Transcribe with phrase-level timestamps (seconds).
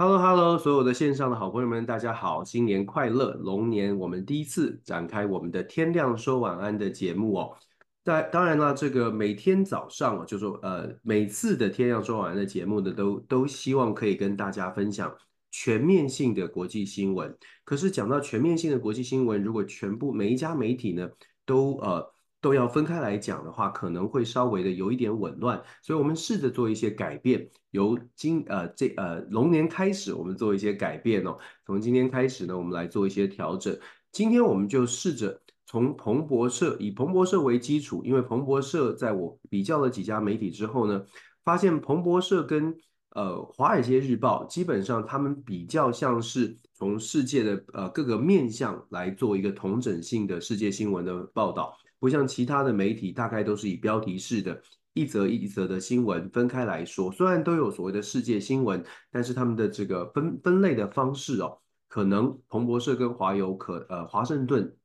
[0.00, 3.32] Hello，Hello，所有的线上的好朋友们，大家好，新年快乐！
[3.32, 7.56] 龙年我们第一次展开我们的天亮说晚安的节目哦。
[8.04, 15.12] 当当然了，这个每天早上就说呃，每次的天亮说晚安的节目呢，都都希望可以跟大家分享
[15.50, 17.36] 全面性的国际新闻。
[17.64, 21.10] 可是讲到全面性的国际新闻，如果全部每一家媒体呢
[21.44, 22.14] 都呃。
[22.40, 27.48] 都要分开来讲的话，可能会稍微的有一点紊乱，所以我们试着做一些改变。
[27.70, 31.36] 由今呃这呃龙年开始，我们做一些改变哦。
[31.66, 33.76] 从今天开始呢，我们来做一些调整。
[34.12, 41.04] 今天我们就试着从彭博社，以彭博社为基础，因为彭博社在我比较了几家媒体之后呢，
[41.44, 42.74] 发现彭博社跟
[43.10, 51.76] 呃华尔街日报基本上他们比较像是从世界的呃各个面向来做一个同整性的世界新闻的报道。
[51.98, 54.60] 不像其他的媒体，大概都是以标题式的，
[54.92, 57.10] 一则一则的新闻分开来说。
[57.10, 64.76] 虽然都有所谓的世界新闻，但是他们的这个分分类的方式哦，可能彭博社跟华邮可呃华盛顿，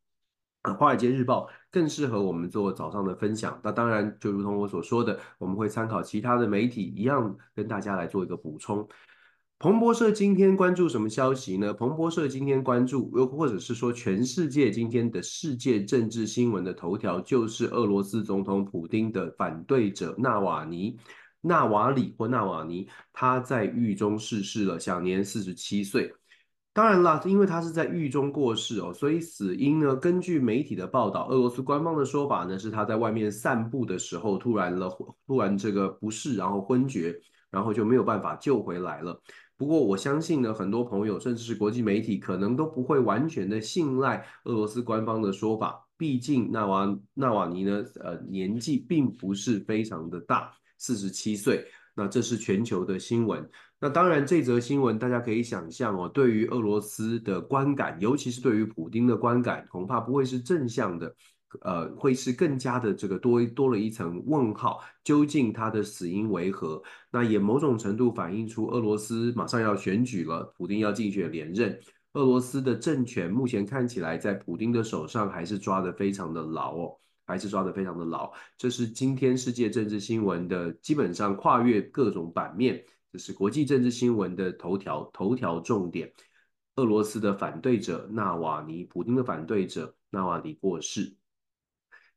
[0.64, 3.60] 呃华尔街日报更适合我们做早上的分享。
[3.64, 8.88] 那当然，就如同我所说的，我们会参考其他的媒体一样，跟大家来做一个补充。
[9.64, 11.74] 彭博社今天关注什么消息呢？
[11.74, 20.98] 彭博社今天关注，又或者是说全世界今天的世界政治新闻的头条，就是俄罗斯总统普丁的反对者纳瓦尼、
[21.40, 26.14] 纳瓦里或纳瓦尼，他在狱中逝世了，享年四十七岁。
[26.74, 34.90] 当然啦，因为他是在狱中过世哦，所以死因呢，根据媒体的报道，俄罗斯官方的说法呢，是他在外面散步的时候突然了，
[35.26, 37.18] 突然这个不适，然后昏厥，
[37.50, 39.18] 然后就没有办法救回来了。
[39.58, 45.88] 不过我相信呢，很多朋友甚至是国际媒体可能都不会完全的信赖俄罗斯官方的说法。
[45.96, 51.66] 毕竟纳瓦纳瓦尼呢，呃，年纪并不是非常的大，四十七岁。
[51.96, 53.48] 那这是全球的新闻。
[53.80, 61.16] 那当然，这则新闻大家可以想象哦，对于俄罗斯的观感，尤其是对于普丁的观感，恐怕不会是正向的。
[61.62, 66.82] 呃，会是更加的这个多多了一层问号，究竟他的死因为何？
[67.12, 71.80] 那也某种程度反映出俄罗斯马上要选举了，普京要竞选连任，
[72.14, 78.32] 俄罗斯的政权目前看起来在普京的手上还是抓得非常的牢哦，还是抓得非常的牢。
[78.58, 86.12] 这是今天世界政治新闻的基本上跨越各种版面，这是国际政治新闻的头条头条重点。
[86.78, 91.16] 俄罗斯的反对者纳瓦尼，普京的反对者纳瓦尼过世。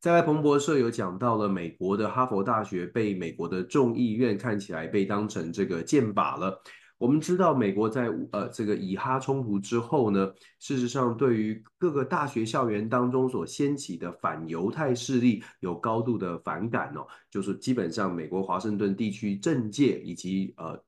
[0.07, 6.63] 再来，彭博社有讲到了美国的哈佛大学被美国的众议院看起来被当成这个箭靶了。
[6.97, 20.81] 我们知道，美国在呃这个以哈冲突之后呢，事实上对于各个大学校园当中所掀起的反犹太势力有高度的反感哦，就是基本上美国华盛顿地区政界以及呃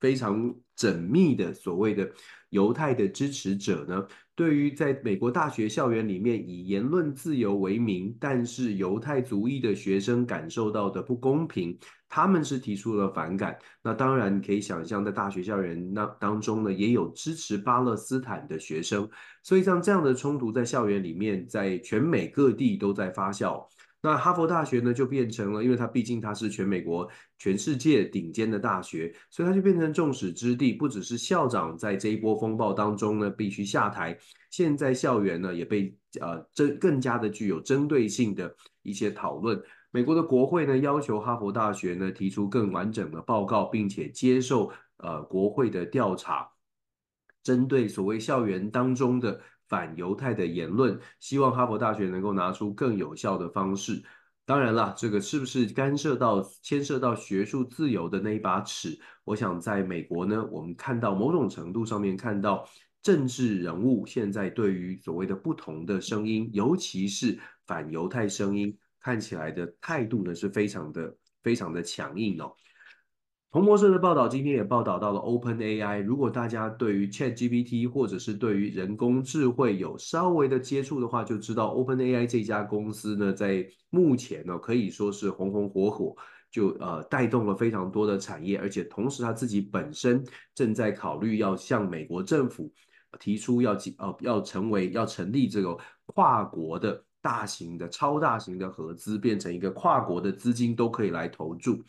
[0.00, 2.10] 非常缜密的所谓的
[2.50, 4.06] 犹太的支持者呢。
[4.34, 11.76] 对于在美国大学校园里面以言论自由为名，但是犹太族裔的学生感受到的不公平，
[12.08, 13.58] 他们是提出了反感。
[13.82, 19.10] 那当然可以想象，在大学校园那当中呢，也有支持巴勒斯坦的学生。
[19.42, 23.66] 所以像这样的冲突在校园里面，在全美各地都在发酵。
[24.00, 30.72] 那哈佛大学呢，就变成了，因为它毕竟它是全美国、全世界顶尖的大学，所以它就变成众矢之的。
[30.74, 34.16] 不只是校长在这一波风暴当中呢必须下台，
[34.50, 39.60] 现在校园呢也被呃针更加的具有针对性的一些讨论。
[39.90, 46.48] 美国的国会呢要求哈佛大学呢提出更完整的报告，并且接受呃国会的调查，
[47.42, 49.40] 针对所谓校园当中的。
[49.68, 54.02] 反犹太的言论，希望哈佛大学能够拿出更有效的方式。
[54.44, 58.98] 当然了，这个是不是干涉到、牵涉到学术自由的那一把尺？
[59.24, 62.66] 我想在美国呢，我们看到某种程度上面看到
[63.02, 72.56] 政治人物现在对于所谓的不同的声音，尤其是反犹太声音，看起来的态度呢是非常的、非常的强硬哦。
[73.50, 76.02] 彭博社的报道今天也报道到了 OpenAI。
[76.02, 86.14] 如果大家对于 ChatGPT 或者是对于人工智慧有稍微的接触的话，就知道 OpenAI 这家公司呢，在目前呢可以说是红红火火，
[86.50, 90.22] 就呃带动了非常多的产业，而且同时他自己本身
[90.54, 92.70] 正在考虑要向美国政府
[93.18, 95.74] 提出要呃要成为要成立这个
[96.04, 101.82] 跨国的大型的超大型的合资，变成一个跨国的资金都可以来投注。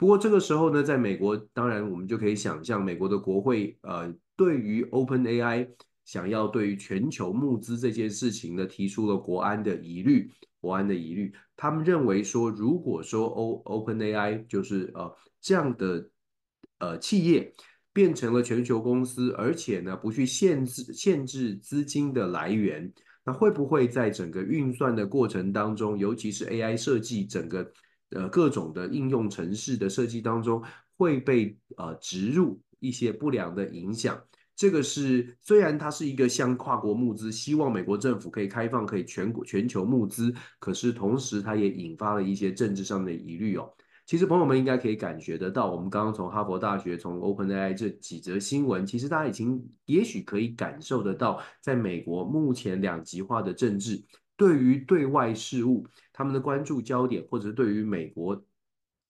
[0.00, 5.68] 不过这个时候呢，在美国，当然我们就可以想象，美国的国会，呃，对于 OpenAI
[6.06, 11.30] 想要对于全球募资这件事情呢，提出了国安的疑虑，国安的疑虑。
[11.54, 16.08] 他们认为说，如果说 O OpenAI 就是呃这样的
[16.78, 17.52] 呃企业，
[17.92, 22.90] 变成了全球公司，而且呢不去限制限制资金的来源，
[23.22, 27.70] 那会不会在整个运算的过程当中，尤其是 AI 设计整个
[28.10, 30.62] 呃各种的应用程式的设计当中，
[30.96, 34.20] 会被呃植入一些不良的影响？
[34.56, 43.72] 这个是虽然它是一个向跨国募资，希望美国政府可以开放，可以全国全球募资，可是同时它也引发了一些政治上的疑虑哦。
[44.04, 54.02] 其实朋友们应该可以感觉得到，我们刚刚从哈佛大学、从 OpenAI 这几则新闻，其实大家已经也许可以感受得到，在美国目前两极化的政治，
[54.40, 58.42] 对于对外事务他们的关注焦点，或者是对于美国。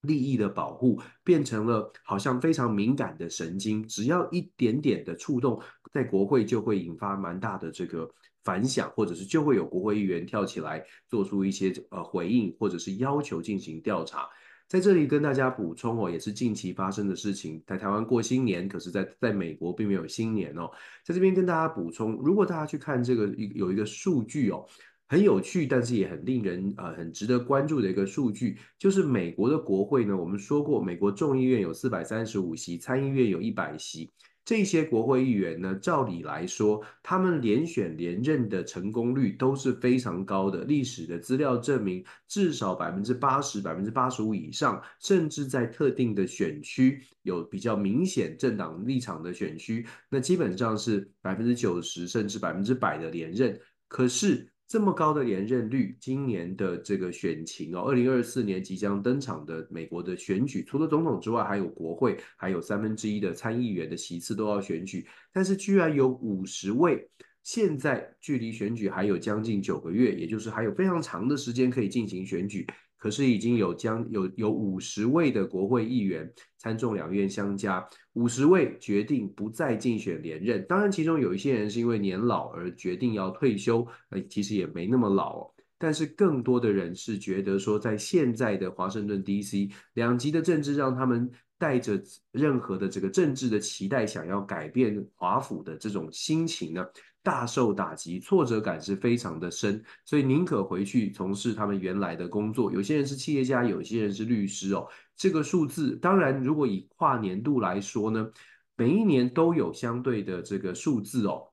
[0.04, 5.60] 利益的保护变成了好像非常敏感的神经，只要一点点的触动，
[5.92, 8.10] 在国会就会引发蛮大的这个
[8.42, 14.26] 反响，或者是就会有国会议员跳起来做出一些呃回应，或者是要求进行调查。
[14.66, 20.70] 在这里跟大家补充哦，也是近期发生的事情，在台湾过新年，可是在在美国并没有新年哦。
[21.04, 24.66] 在这边跟大家补充，如果大家去看这个有一个数据哦。
[25.10, 34.08] 很有趣，但是也很令人呃很值得关注的一个数据，就是美国的国会呢，我们说过，美国众议院有四百三十五席，参议院有一百席，
[34.44, 40.62] 这些国会议员呢，照理来说，他们连选连任的成功率都是非常高的。
[40.62, 53.58] 历史的资料证明，至少百分之八十、百分之八十五以上，甚至在特定的选区有比较明显政党立场的选区，那基本上是百分之九十甚至百分之百的连任。
[53.88, 67.04] 可是，这么高的连任率，今年的这个选情哦，二零二四年即将登场的美国的选举，除了总统之外，还有国会，还有三分之一的参议员的席次都要选举，但是居然有五十位，
[67.42, 72.64] 现在距离选举还有将近九个月，也就是还有非常长的时间可以进行选举。
[73.00, 80.64] 可是已经有将有有五十位的国会议员，参众两院相加，五十位决定不再竞选连任。
[80.68, 85.50] 当然，其中有一些人是因为年老而决定要退休，呃，其实也没那么老。
[85.78, 91.98] 但是更多的人是觉得说，在现在的华盛顿 DC 两极的政治，让他们带着
[92.32, 96.84] 任何的这个政治的期待，想要改变华府的这种心情呢，
[97.22, 102.72] 大受打击，挫折感是非常的深，所以宁可回去从事他们原来的工作。
[102.72, 104.88] 有些人是企业家，有些人是律师哦。
[105.14, 108.30] 这个数字，当然如果以跨年度来说呢，
[108.74, 111.46] 每一年都有相对的这个数字哦。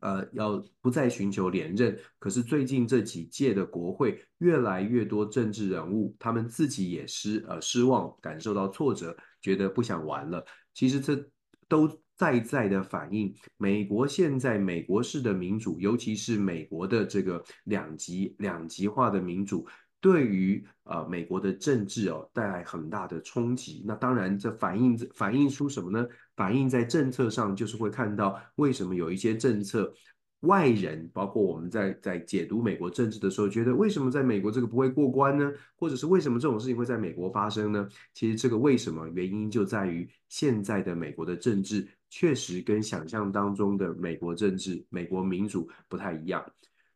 [0.00, 10.42] 呃，要不再寻求连任，可是最近这几届的国会，越来越多政治人物，他们自己也失呃失望，感受到挫折，觉得不想玩了。
[10.72, 11.22] 其实这
[11.68, 11.86] 都。
[12.16, 19.66] 在在的反映，美国现在美国式的民主，尤其是美国的这个两极两极化的民主，
[20.00, 23.84] 对于呃美国的政治哦带来很大的冲击。
[23.86, 26.06] 那当然，这反映反映出什么呢？
[26.34, 29.92] 反映在政策上，就是会看到为什么有一些政策。
[30.40, 35.50] 外人，包括我们在在解读美国政治的时候，觉得为什么在美国这个不会过关呢？
[35.76, 37.88] 或者是为什么这种事情会在美国发生呢？
[38.12, 46.44] 其实这个为什么原因就在于现在的美国的政治确实跟想象当中的美国政治、美国民主不太一样。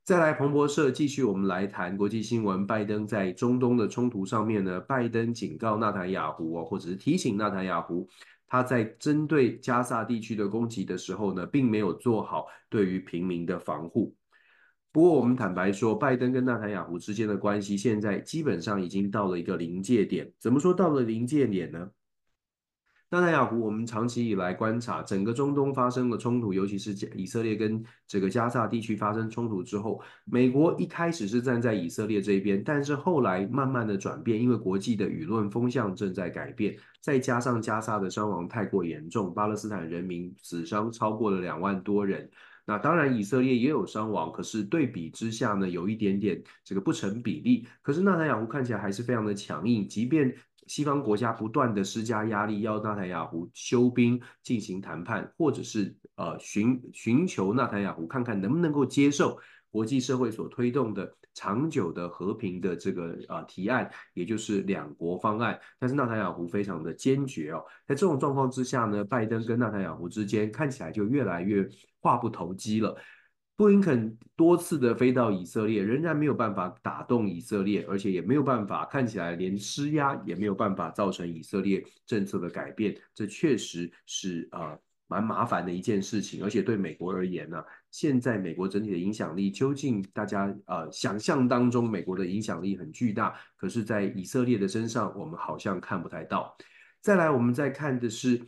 [0.03, 2.67] 再来，彭博社继续我们来谈国际新闻。
[2.67, 8.09] 拜登在中东的冲突上面呢，拜登警告纳坦雅胡哦，或者是提醒纳坦雅胡。
[8.49, 14.13] 他在针对加萨地区的攻击的时候呢，并没有做好对于平民的防护。
[14.91, 20.33] 不过，我们坦白说，拜登跟纳坦雅胡之间的关系现在基本上已经到了一个临界点。
[20.41, 21.89] 怎么说到了临界点呢？
[23.13, 42.31] 纳坦雅胡，我们长期以来观察，整个中东发生了冲突，尤其是以色列跟这个加萨地区发生冲突之后，美国一开始是站在以色列这边，但是后来慢慢的转变，因为国际的舆论风向正在改变，再加上加萨的伤亡太过严重，巴勒斯坦人民死伤超过了两万多人。
[42.65, 47.67] 那当然以色列也有伤亡，可是对比之下呢，有一点点这个不成比例。
[47.83, 50.33] 可是纳坦雅胡看起来还是非常的强硬，即便。
[50.71, 59.37] 西方国家不断的施加压力，要纳坦雅胡休兵进行谈判，或者是呃寻寻求纳坦雅胡看看能不能够接受
[59.69, 65.59] 国际社会所推动的长久的和平的这个呃提案，也就是两国方案。
[65.77, 71.69] 但是纳坦雅胡非常的坚决哦，在这种状况之下呢，拜登跟纳坦雅胡之间看起来就越来越
[72.01, 72.97] 话不投机了。
[73.61, 82.97] 布林肯多次的飞到以色列，仍然没有办法打动以色列，而且也没有办法，看起来连施压也没有办法造成以色列政策的改变。
[83.15, 96.57] 这确实是呃蛮麻烦的一件事情，而且对美国而言呢、现在美国整体的影响力究竟大家呃想象当中美国的影响力很巨大，可是，在以色列的身上我们好像看不太到。
[97.03, 98.41] 再来，我们再看的是。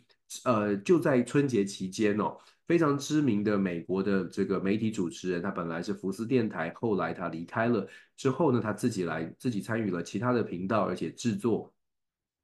[0.46, 2.34] 呃，就在春节期间哦，
[2.66, 11.72] 非常知名的美国的这个媒体主持人，他本来是福斯电台，后来他离开了之后呢，他自己来自己参与了其他的频道，而且制作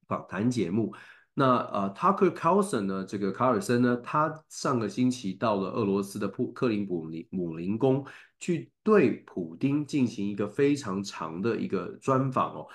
[0.06, 0.94] 访谈节目。
[1.34, 8.04] 那呃，Tucker Carlson 呢，这个卡尔森呢，他上个星期到了俄罗斯的普克林姆林姆林宫，
[8.40, 12.66] 去对普丁进行一个非常长的一个专访哦。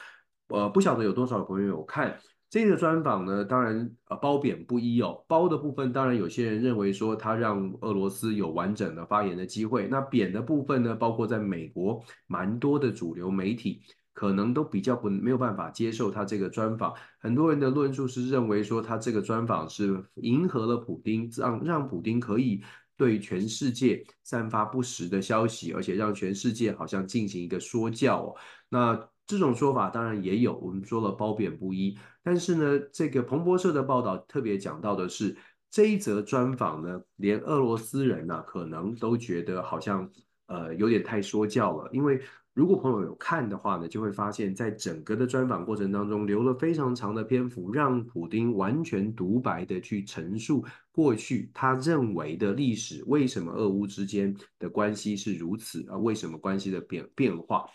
[0.48, 2.18] 呃，不晓得有多少朋友有看。
[2.54, 5.26] 这个专访呢，当然呃褒贬不一哦。
[5.28, 9.88] 褒的部分，当然有些人认为说他让俄罗斯有完整的发言的机会。
[9.88, 13.82] 那贬的部分呢，包括在美国蛮多的主流媒体，
[14.14, 16.94] 可能都比较不没有办法接受他这个专访。
[17.20, 22.62] 很多人的论述是认为说他这个专访是迎合了普丁，让让普丁可以
[22.96, 28.36] 对全世界散发不实的消息，而且让全世界好像进行一个说教哦。
[28.70, 31.98] 那这种说法当然也有，我们说了褒贬不一。
[32.22, 35.36] 但是呢，这个彭博社的报道特别讲到的是，
[35.70, 40.10] 这一则专访呢，连俄罗斯人呢、啊、可能都觉得好像
[40.48, 41.90] 呃有点太说教了。
[41.92, 42.22] 因为
[42.54, 55.98] 如果朋友有看的话呢，就会发现，在整个的专访过程当中，留了非常长的篇幅，让普丁完全独白的去陈述过去他认为的历史，为什么俄乌之间的关系是如此啊？
[55.98, 57.66] 为什么关系的变变化？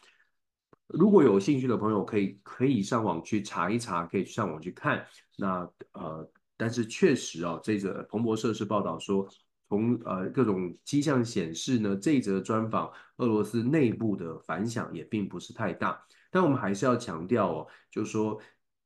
[0.89, 5.07] 如果有兴趣的朋友，可以可以上网去查一查，可以上网去看。
[5.37, 9.29] 那呃，但是确实啊，这则彭博社是报道说，
[9.69, 16.03] 从呃各种迹象显示呢，这则专访俄罗斯内部的反响也并不是太大。
[16.31, 18.41] 但我们还是要强调哦，就是说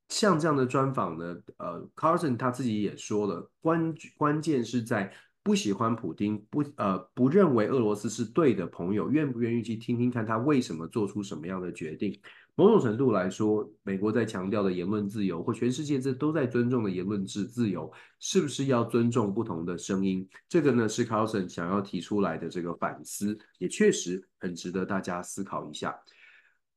[0.08, 5.12] 像这样的专访呢，呃，Carson 他自己也说了，关关键是在。
[5.42, 12.18] 不喜欢普丁，不呃不认为俄罗斯是对的朋友，愿不愿意去听听看他为什么做出什么样的决定？
[12.54, 20.28] 某种程度来说，美国在强调的言论自由，或全世界这都在尊重的言论自自由，是不是要尊重不同的声音？
[20.48, 25.94] 这个呢是 Carlson 想要提出来的这个反思，也确实很值得大家思考一下。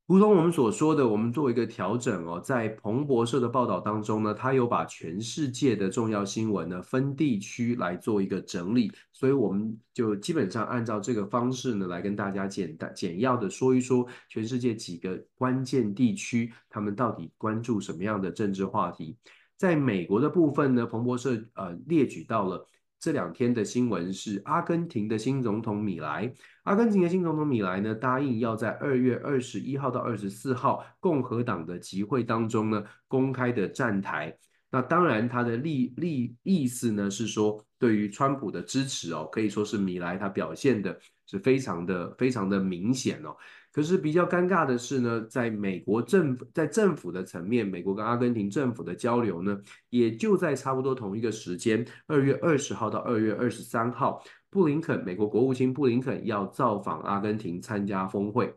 [0.07, 19.17] 如同我们所说的，我们做一个调整哦，在彭博社的报道当中呢，他有把全世界的重要新闻呢分地区来做一个整理，所以我们就基本上按照这个方式呢来跟大家简单简要的说一说全世界几个关键地区，他们到底关注什么样的政治话题。
[19.57, 22.67] 在美国的部分呢，彭博社呃列举到了。
[22.99, 26.33] 这两天的新闻是，阿根廷的新总统米莱，
[26.63, 34.35] 阿根廷的新总统米莱呢，答应要在二月二十一号到二十四号共和党的集会当中呢，公开的站台。
[34.71, 43.35] 那当然，他的立立意思呢是说，对于川普的支持哦，可以说是米莱他表现的是非常的非常的明显哦。
[43.75, 58.55] 可是比较尴尬的是呢，在美国政府在政府的层面，美国跟阿根廷政府的交流呢，也就在差不多同一个时间，二月二十号到二月二十三号，布林肯美国国务卿布林肯要造访阿根廷参加峰会。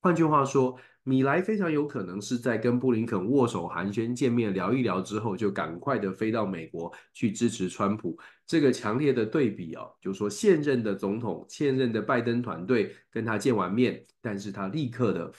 [0.00, 8.18] 换句话说，米莱非常有可能是在跟布林肯握手寒暄见面聊一聊之后，就赶快的飞到美国去支持川普。
[8.46, 15.32] 这个强烈的对比啊，就是说现任的总统、现任的拜登团队跟他见完面，但是他立刻的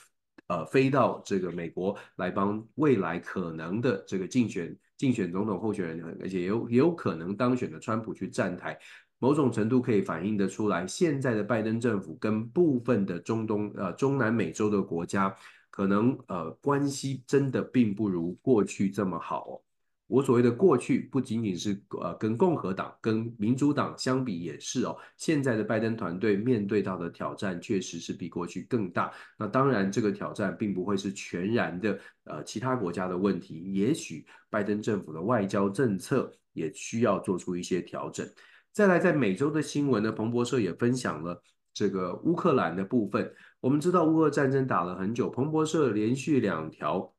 [0.47, 8.79] 呃飞到这个美国来帮未来可能的这个竞选竞选总统候选人，而且也有也有可能当选的川普去站台。
[9.21, 15.33] 某种程度可以反映得出来，现在的拜登政府跟部分的中东呃中南美洲的国家，
[15.69, 19.61] 可能呃关系真的并不如过去这么好哦。
[20.07, 24.97] 我所谓的过去，不仅仅是呃跟共和党、跟民主党相比也是哦。
[25.17, 29.11] 现在的拜登团队面对到的挑战，确实是比过去更大。
[29.37, 38.27] 那当然，这个挑战并不会是全然的呃其他国家的问题，也许拜登政府的外交政策也需要做出一些调整。
[38.73, 43.33] 再来，在美洲的新闻呢，彭博社也分享了这个乌克兰的部分。
[43.59, 47.13] 我们知道乌俄战争打了很久，彭博社连续两条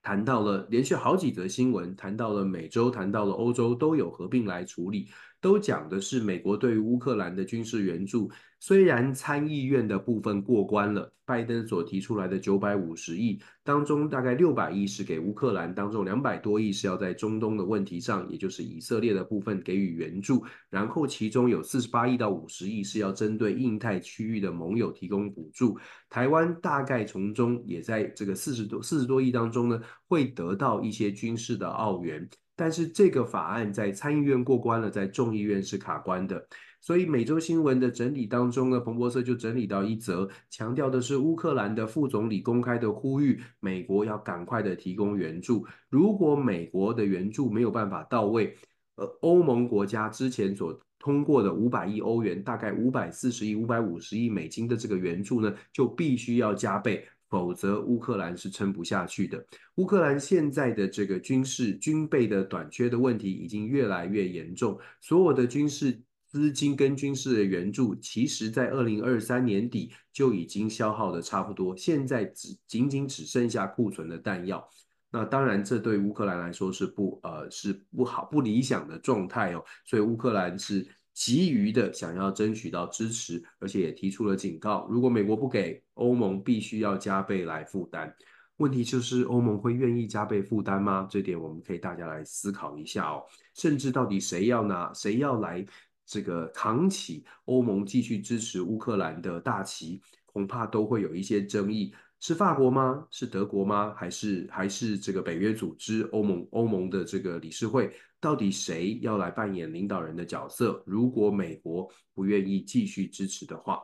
[0.00, 5.08] 谈到了，连续好几则新闻谈到了美洲，谈到了欧洲，都有合并来处理，
[5.40, 8.30] 都讲的是美国对于乌克兰的军事援助。
[8.62, 25.78] 虽然参议院的部分过关了，拜登所提出来的九百五十亿当中，大概六百亿是给乌克兰，当中两百多亿是要在中东的问题上，也就是以色列的部分给予援助，然后其中有四十八亿到五十亿是要针对印太区域的盟友提供补助，
[26.10, 32.28] 台湾大概从中也在这个四十多四十多亿当中呢，会得到一些军事的澳元。
[32.60, 36.46] 但是这个法案在参议院过关了，在众议院是卡关的。
[36.78, 45.66] 所以每周新闻的整理当中呢，彭博社就整理到一则，强调的是乌克兰的副总理公开的呼吁，美国要赶快的提供援助。
[45.88, 48.54] 如果美国的援助没有办法到位，
[48.96, 59.42] 呃，欧盟国家之前所通过的五百亿欧元，大概五百四十亿、五百五十亿美金的这个援助呢，就必须要加倍，否则乌克兰是撑不下去的。
[59.76, 65.98] 乌克兰现在的这个军事军备的短缺的问题已经越来越严重，所有的军事。
[66.32, 74.64] 资金跟军事的援助，其实在二零二三年底就已经消耗的差不多，现在只仅仅只剩下库存的弹药。
[75.10, 79.64] 那当然，这对乌克兰来说是不呃是不好不理想的状态哦。
[79.84, 80.86] 所以乌克兰是
[81.20, 88.10] 急于的想要争取到支持，而且也提出了警告：如果美国不给，欧盟必须要加倍来负担。
[88.56, 91.06] 问题就是欧盟会愿意加倍负担吗？
[91.10, 93.22] 这点我们可以大家来思考一下哦。
[93.54, 95.62] 甚至到底谁要拿谁要来？
[96.06, 101.92] 这个扛起欧盟继续支持乌克兰的大旗，恐怕都会有一些争议。
[102.20, 103.06] 是法国吗？
[103.10, 103.94] 是德国吗？
[103.96, 107.90] 还是还是这个北约组织欧盟欧盟的这个理事会？
[108.20, 110.82] 到底谁要来扮演领导人的角色？
[110.86, 113.80] 如果美国不愿意继续支持的话，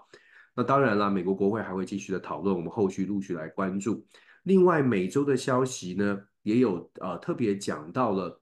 [0.55, 4.07] 那当然了，美国国会还会继续的讨论，我们后续陆续来关注。
[4.43, 8.41] 另外，每周的消息呢，也有呃特别讲到了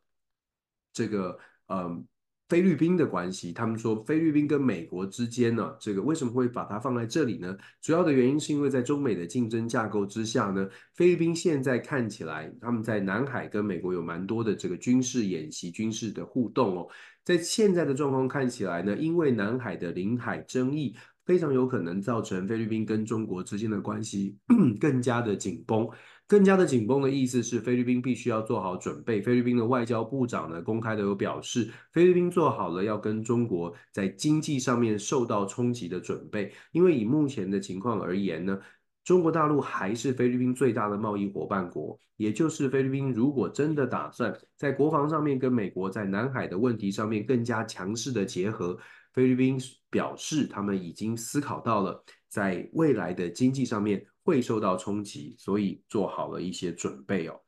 [0.93, 2.05] 这个嗯。
[2.49, 7.57] 菲律宾的关系，他们说菲律宾跟美国之间呢，这个为什么会把它放在这里呢？
[7.81, 16.87] 主要的原因是因为在中美的竞争架构之下呢，菲律宾现在看起来他们在南海跟美国有蛮多的这个军事演习、军事的互动哦。
[17.25, 24.37] 在现在的状况看起来呢，因为南海的领海争议，非常有可能造成菲律宾跟中国之间的关系
[24.79, 25.89] 更加的紧绷。
[26.35, 29.23] 更加的紧绷的意思是，菲律宾必须要做好准备。
[29.23, 36.53] 菲律宾的外交部长呢，公开的有表示，菲律宾做好了要跟中国在经济上面受到冲击的准备。
[36.73, 38.59] 因为以目前的情况而言呢，
[39.05, 41.97] 中国大陆还是菲律宾最大的贸易伙伴国。
[42.17, 48.77] 也就是菲律宾如果真的打算在国防上面跟美国在南海的问题上面更加强势的结合，
[49.13, 49.57] 菲律宾
[49.89, 54.05] 表示他们已经思考到了在未来的经济上面。
[54.25, 57.41] 会受到冲击，所以做好了一些准备哦。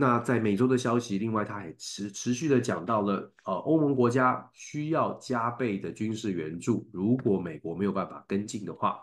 [0.00, 9.00] 那在美洲的消息，另外他还持持续的讲到了，呃，欧盟国家需要加倍的军事援助，如果美国没有办法跟进的话，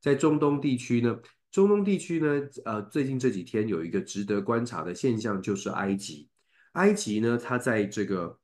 [0.00, 1.16] 在中东地区呢，
[1.50, 6.28] 中东地区呢，呃，最近这几天有一个值得观察的现象，就是埃及，
[6.72, 8.38] 埃及呢，它在这个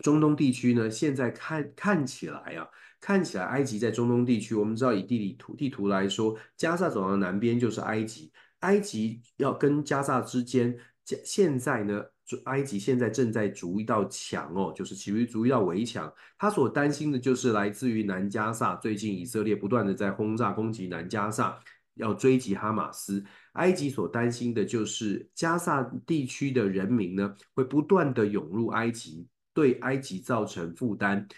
[0.00, 2.68] 中东地区呢，现在看看起来啊。
[3.00, 8.32] 看起来，埃及在中东地区，我们知道以地理图地图来说，加萨走廊南边就是埃及。
[8.60, 10.76] 埃及要跟加萨之间，
[11.24, 12.02] 现在呢，
[12.46, 16.12] 埃及现在正在筑一道墙哦，就是其实筑一道围墙。
[16.36, 21.56] 他所担心的就是来自于南加萨，最近以色列不断的在轰炸攻击南加萨，
[21.94, 23.24] 要追击哈马斯。
[23.52, 31.28] 埃及所担心的就是加萨地区的人民呢，会不断的涌入埃及，对埃及造成负担，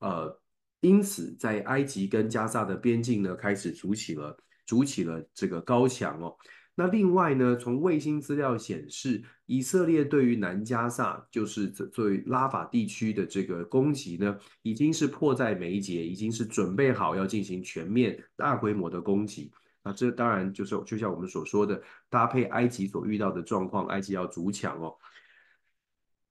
[0.00, 0.38] 呃。
[0.86, 6.32] 因此，在埃及跟加萨的边境呢，开始筑起了筑起了这个高墙哦。
[6.76, 19.50] 那另外呢，从卫星资料显示，以色列对于南加萨，就是作为拉法地区的这个攻击呢，已经是迫在眉睫，已经是准备好要进行全面大规模的攻击。
[19.82, 24.94] 那这当然就是就像我们所说的，搭配埃及所遇到的状况，埃及要筑墙哦。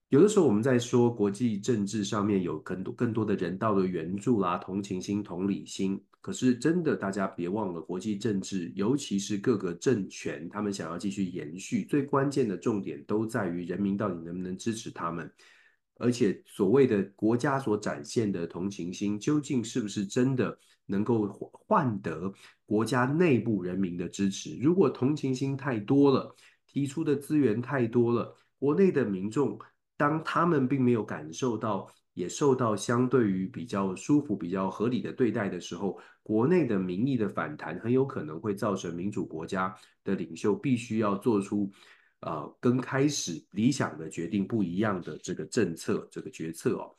[0.10, 15.30] 有的时候我们在说国际政治上面有更多更多的人道的援助啦、同情心、同理心，可是真的大家别忘了，国际政治尤其是各个政权，他们想要继续延续，最关键的重点都在于人民到底能不能支持他们，
[15.98, 21.28] 而且所谓的国家所展现的同情心，究竟是不是真的能够
[21.68, 22.32] 换得
[22.68, 24.56] 国家内部人民的支持？
[24.62, 26.36] 如果同情心太多了，
[26.68, 29.60] 提出的资源太多了，国内的民众。
[29.97, 41.69] 当他们并没有感受到，也受到相对于比较舒服、比较合理的对待的时候，国内的民意的反弹很有可能会造成民主国家的领袖必须要做出，
[42.21, 46.95] 呃，跟开始理想的决定不一样的这个政策、这个决策哦。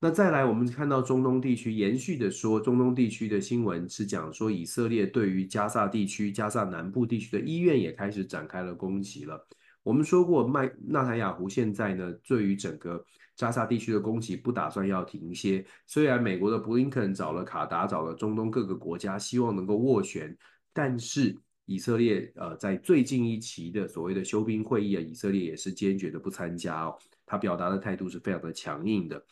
[0.00, 9.46] 那再来，我们看到中东地区延续的说，中东地区的新闻是讲说，以色列对于加萨地区、加萨南部地区的医院也开始展开了攻击了。
[9.88, 13.02] 我们说过，麦纳坦雅胡现在呢，对于整个
[13.34, 15.64] 加沙地区的攻击不打算要停歇。
[15.86, 20.36] 虽然美国的布林肯找了卡达，找了中东各个国家，希望能够斡旋，
[20.74, 26.94] 但是以色列呃，在最近一期的所谓的休兵会议啊，以色列也是坚决的不参加哦。
[27.24, 29.24] 他表达的态度是非常的强硬的。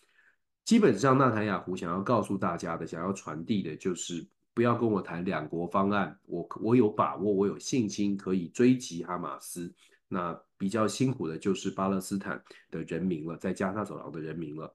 [0.64, 9.71] 基本上，纳坦雅胡想要告诉大家的，想要传递的就是不要跟我谈两国方案，我我有把握，我有信心可以追击哈马斯。
[10.09, 14.75] 那比较辛苦的就是巴勒斯坦的人民了，在加沙走廊的人民了。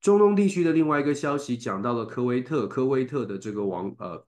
[0.00, 4.26] 中东地区的另外一个消息讲到了科威特，科威特的这个王呃，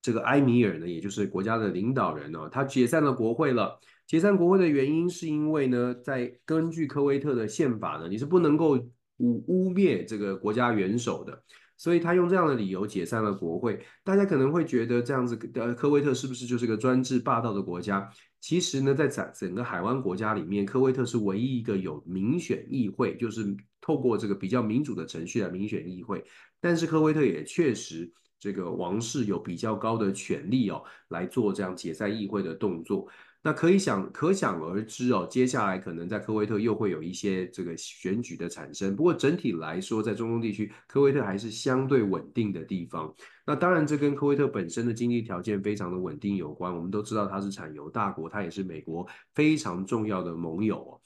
[0.00, 3.78] 这个埃米尔呢，也就是国家的领导人呢、他解散了国会了。
[4.06, 8.76] 解散国会的原因是因为呢，在根据科威特的宪法呢，你是不能够
[9.16, 11.42] 污污蔑这个国家元首的，
[11.76, 13.84] 所以他用这样的理由解散了国会。
[14.04, 18.10] 大家可能会觉得这样子，呃，科威特是不是就是个专制霸道的国家？
[18.40, 26.24] 其实呢，在整整个海湾国家里面，科威特是唯一一个有民选议会，就是透过这个比较民主的程序来民选议会。
[26.60, 33.08] 但是科威特也确实，这个王室有比较高的权力哦，来做这样解散议会的动作。
[33.46, 38.96] 那可以想，可想而知哦，接下来可能在科威特又会有一些这个选举的产生。
[38.96, 43.14] 不过整体来说，在中东地区，科威特还是相对稳定的地方。
[43.46, 46.74] 那当然，这跟科威特本身的经济条件非常的稳定有关。
[46.74, 51.00] 我们都知道它是产油大国，它也是美国非常重要的盟友。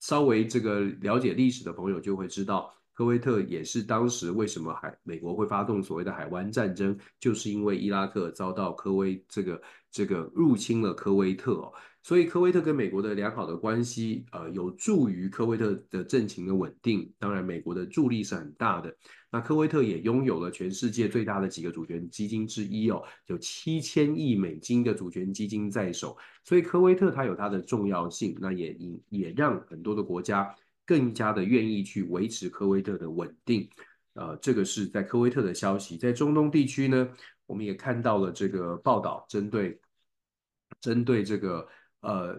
[0.00, 2.72] 稍微这个了解历史的朋友就会知道。
[2.94, 17.10] 科威特也是当时为什么海美国会发动所谓的海湾战争，就是因为伊拉克遭到科威这个这个入侵了科威特哦，所以科威特跟美国的良好的关系，呃，有助于科威特的政情的稳定。
[17.18, 18.94] 当然，美国的助力是很大的。
[19.30, 30.54] 那科威特也拥有了全世界最大的几个主权基金之一哦，有七千亿美金的主权基金在手，所以科威特它有它的重要性，那也也也让很多的国家。
[30.84, 33.68] 更加的愿意去维持科威特的稳定，
[34.14, 35.96] 呃，这个是在科威特的消息。
[35.96, 37.08] 在中东地区呢，
[37.46, 39.80] 我们也看到了这个报道，针对
[40.80, 41.66] 针对这个
[42.00, 42.38] 呃，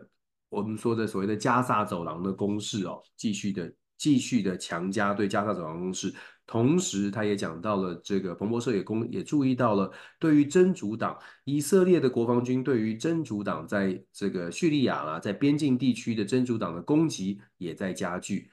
[0.49, 6.13] 我们说的所谓的加萨走廊的攻势哦，继续的继续的强加对加萨走廊攻势。
[6.45, 18.49] 同时，他也讲到了这个彭博社也公也注意到了，对于真主党以色列的国防军对于真主党在这个叙利亚啦，在边境地区的真主党的攻击也在加剧。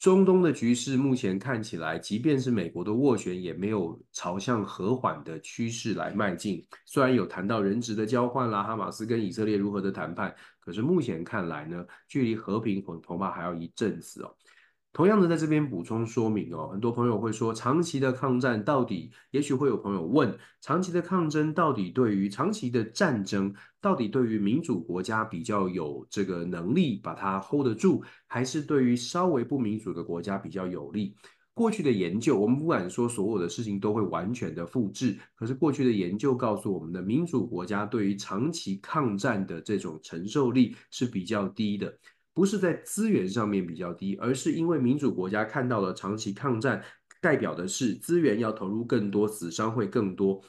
[0.00, 6.64] 中东的局势目前看起来，即便是美国的斡旋，也没有朝向和缓的趋势来迈进。
[6.86, 14.32] 虽然有谈到人质的交换啦，哈马斯跟以色列如何的谈判，可是目前看来呢，距离和平恐恐怕还要一阵子哦。
[14.98, 31.14] 同样的，在这边补充说明哦，很多朋友会说，长期的抗战到底，也许会有朋友问，长期的抗争到底对于长期的战争，到底对于民主国家比较有这个能力把它 hold 得住，还是对于稍微不民主的国家比较有利？
[31.54, 41.96] 过去的研究，我们不敢说所有的事情都会完全的复制，可是过去的研究告诉我们的，民主国家对于长期抗战的这种承受力是比较低的。
[42.38, 46.80] 不是在资源上面比较低，而是因为民主国家看到了长期抗战，
[47.20, 50.40] 代表的是资源要投入更多，死伤会更多。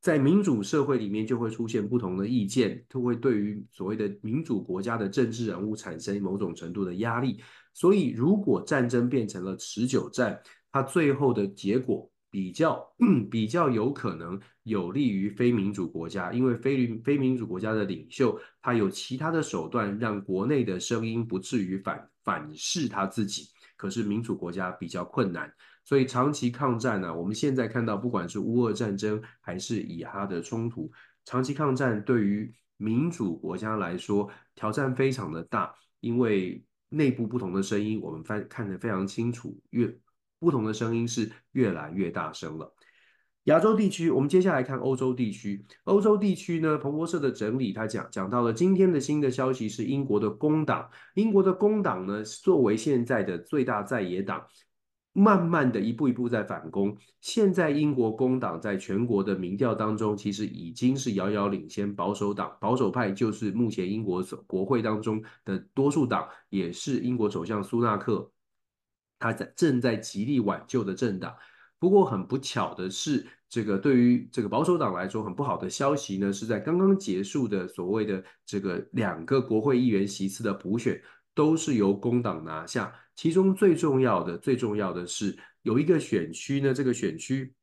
[0.00, 7.40] 在民主社会里面，就会出现不同的意见，就会对于所谓的民主国家的政治人物产生某种程度的压力。
[7.74, 12.08] 所以，如果战争变成了持久战，它最后的结果。
[12.32, 12.82] 比较
[13.30, 23.50] 比较有可能有利于非民主国家，因为非非民主国家的领袖他有其他的手段让国内的声音不至于反反噬他自己。
[23.76, 25.52] 可是民主国家比较困难，
[25.84, 30.90] 所以长期抗战呢，我们现在看到不管是乌俄战争还是以哈的冲突，
[31.26, 39.94] 长期抗战对于民主国家来说挑战非常的大，因为内部不同的声音我们翻看得非常清楚，越。
[40.42, 42.74] 不同的声音是越来越大声了。
[43.44, 45.64] 亚洲地区，我们接下来看欧洲地区。
[45.84, 50.90] 欧洲地区呢，彭博社的整理，他讲讲到了今天的新的消息是英国的工党。
[51.14, 54.44] 英国的工党呢，作为现在的最大在野党，
[55.12, 56.96] 慢慢的一步一步在反攻。
[57.20, 62.56] 现在英国工党在全国的民调当中，其实已经是遥遥领先保守党。
[62.60, 68.30] 保守派就是目前英国国会当中的多数党，也是英国首相苏纳克。
[69.22, 71.32] 他在正在极力挽救的政党，
[71.78, 81.00] 不过很不巧的是，这个对于这个保守党来说很不好的消息呢，是在刚刚结束的所谓的这个两个国会议员席次的补选，
[81.34, 82.92] 都是由工党拿下。
[83.14, 87.54] 其中最重要的、最重要的是有一个选区呢，这个选区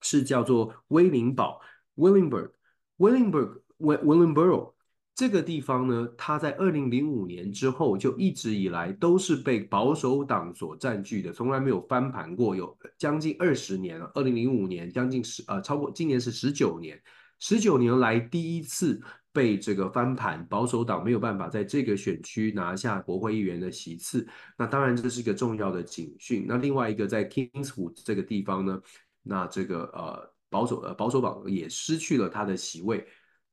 [0.00, 1.60] 是叫做威灵堡
[1.94, 4.72] （Williamburg），Williamburg，Williamburg。
[5.16, 14.12] 这个地方呢，它在二零零五年之后就一直以来都是被保守党所占据的，从来没有翻盘过，有将近二十年了。
[14.14, 17.02] 二零零五年将近十呃超过今年是十九年，
[17.40, 19.00] 十九年来第一次
[19.32, 24.28] 被这个翻盘，保守党没有办法在这个选区拿下国会议员的席次。
[24.58, 26.44] 那当然这是一个重要的警讯。
[26.46, 28.78] 那另外一个在 Kingswood 这个地方呢，
[29.22, 33.06] 那这个呃保守呃保守党也失去了他的席位。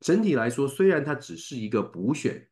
[0.04, 2.46] 整体来说，虽然它只是一个补选，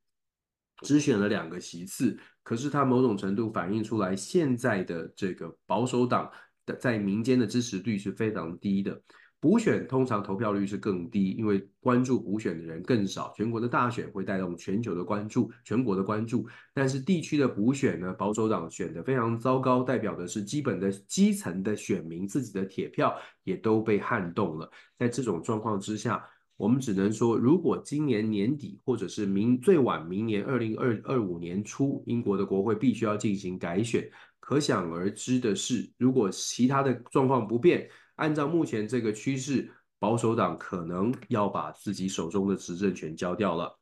[0.80, 6.30] 只选了两个席次，可是它某种程度反映出来现在的这个保守党
[6.64, 8.98] 的在民间的支持率是非常低的。
[9.38, 13.30] 补选通常投票率是更低，因为关注补选的人更少。
[13.36, 16.48] 全国的大选会带动全球的关注，全国的关注。
[16.72, 24.70] 但是地区的补选呢，保守党选得非常糟糕，代表的是基本的基层的选民自己的铁票也都被撼动了。
[24.96, 26.24] 在这种状况之下，
[26.62, 37.88] 我们只能说，如果今年年底或者是明最晚明年二零二二五年初，英国的国会必须要进行改选，可想而知的是，如果其他的状况不变。
[38.14, 43.76] 按照目前这个趋势，保守党可能要把自己手中的执政权交掉了。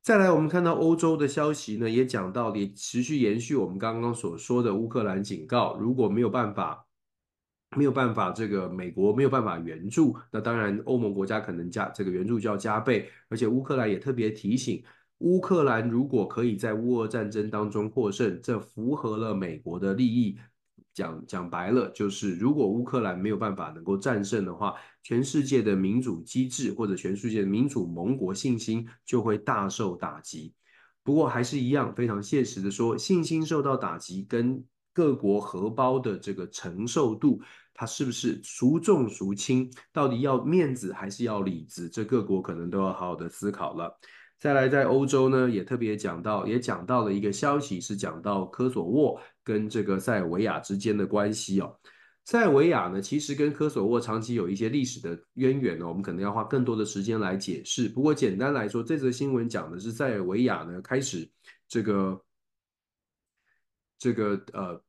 [0.00, 6.86] 再来，我们看到欧洲的消息呢，也讲到也持续延续我们刚刚所说的乌克兰警告，如果没有办法，
[7.76, 13.08] 没有办法，这个美国没有办法援助，那当然欧盟国家可能加这个援助就要加倍。
[13.28, 14.82] 而且乌克兰也特别提醒，
[15.18, 20.38] 乌克兰如果可以在乌俄战争当中获胜，这符合了美国的利益。
[20.94, 30.52] 讲讲白了，就是如果乌克兰没有办法能够战胜的话，全世界的民主机制或者全世界的民主盟国信心就会大受打击。
[31.02, 37.40] 不过还是一样，非常现实的说，信心受到打击跟各国荷包的这个承受度，
[37.82, 39.68] 他是不是孰重孰轻？
[39.92, 41.90] 到底要面子还是要里子？
[41.90, 43.98] 这各国可能都要好好的思考了。
[44.38, 51.76] 再来，在欧洲呢，也特别讲到，也讲到了一个消息，是讲到科索沃跟这个塞尔维亚之间的关系哦。
[52.24, 57.88] 塞尔维亚呢，其实跟科索沃长期有一些历史的渊源呢，我们可能要花更多的时间来解释。
[57.88, 61.28] 不过简单来说，这则新闻讲的是塞尔维亚呢开始
[61.66, 62.24] 这个
[63.98, 64.80] 这个呃，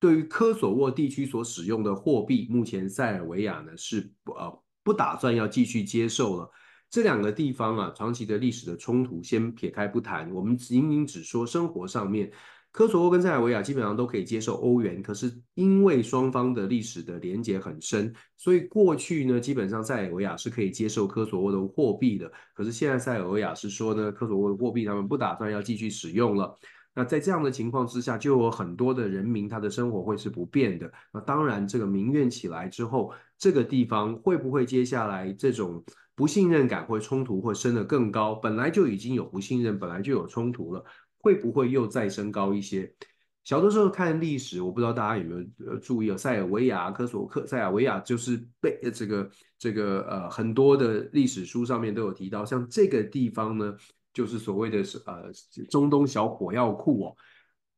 [0.00, 6.50] 对于科索沃地区所使用的货币，目前塞尔维亚呢是不呃不打算要继续接受了。
[6.88, 12.32] 这两个地方啊，长期的历史的冲突先撇开不谈，我们仅仅只说生活上面，
[12.72, 26.58] 科索沃跟塞尔维亚基本上都可以接受欧元，可是因为双方的历史的连结很深，所以过去呢，基本上塞尔维亚是可以接受科索沃的货币的，可是现在塞尔维亚是说呢，科索沃的货币他们不打算要继续使用了。
[26.94, 30.90] 那在这样的情况之下，就有很多的人民他的生活会是不变的。
[31.12, 35.84] 那当然，这个民怨起来之后，这个地方会不会接下来这种？
[36.16, 40.84] 不信任感或冲突会升得更高，本来就已经有不信任，本来就有冲突了，
[41.22, 42.92] 会不会又再升高一些？
[43.42, 53.74] 小的时候看历史，我不知道大家有没有注意，塞尔维亚、科索克、塞尔维亚就是被这个这个呃很多的历史书上面都有提到，像这个地方呢，
[54.12, 55.30] 就是所谓的呃
[55.68, 57.16] 中东小火药库哦，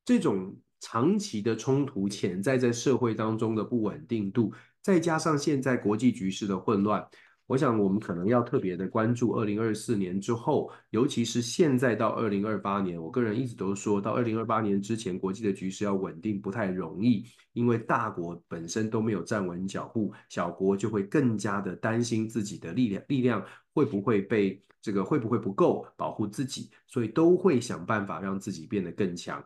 [0.04, 7.06] 这种长期的冲突潜在在社会当中的不稳定度，再加上现在国际局势的混乱。
[7.48, 12.98] 我想，我们可能要特别的关注二零二四年之后，尤其是现在到二零二八年。
[13.02, 29.42] 我个人一直都说到二零二八年之前，国际的局势要稳定不太容易，因为大国本身都没有站稳脚步，小国就会更加的担心自己的力量，力量会不会被这个会不会不够保护自己，所以都会想办法让自己变得更强。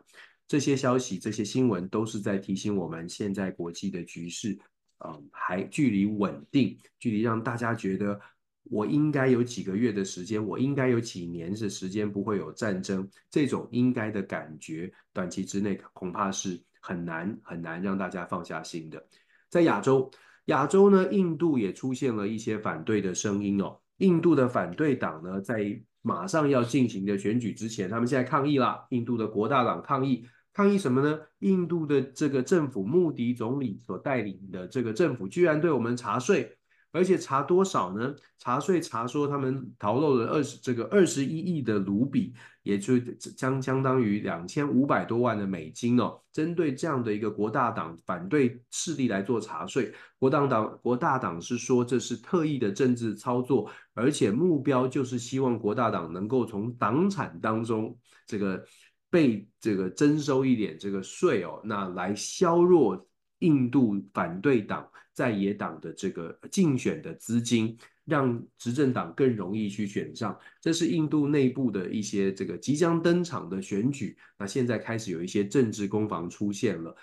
[0.47, 4.57] 这些消息、这些新闻都是在提醒我们，现在国际的局势。
[5.05, 8.19] 嗯，还距离稳定，距离让大家觉得
[8.63, 19.05] 我应该有几个月的时间，我应该有几年的时间不会有战争，这种应该的感觉，短期之内恐怕是很难很难让大家放下心的。
[19.51, 20.09] 在亚洲，
[20.45, 23.79] 亚洲呢，印度也出现了一些反对的声音哦。
[23.97, 30.25] 印度的反对党呢，在马上要进行的选举之前，他们现在抗议了，印度的国大党抗议。
[30.53, 31.19] 抗议什么呢？
[31.39, 36.56] 印度的这个政府，穆迪总理所带领的这个政府，居然对我们查税，
[36.97, 38.13] 而且查多少呢？
[38.39, 42.33] 查税查说他们逃漏了二十这个二十一亿的卢比，
[42.63, 42.97] 也就
[43.37, 46.19] 将相当于两千五百多万的美金哦。
[46.33, 58.63] 针对这样的一个国大党反对势力来做查税，国大党国大党是说这是特意的政治操作，而且目标就是希望国大党能够从党产当中这个。
[59.09, 63.07] 被这个征收一点这个税哦，那来削弱
[63.39, 64.85] 印度反对党
[65.17, 67.75] 在野党的这个竞选的资金，
[68.05, 70.37] 让执政党更容易去选上。
[70.61, 74.15] 这是印度内部的一些这个即将登场的选举。
[74.37, 76.95] 那现在开始有一些政治攻防出现了。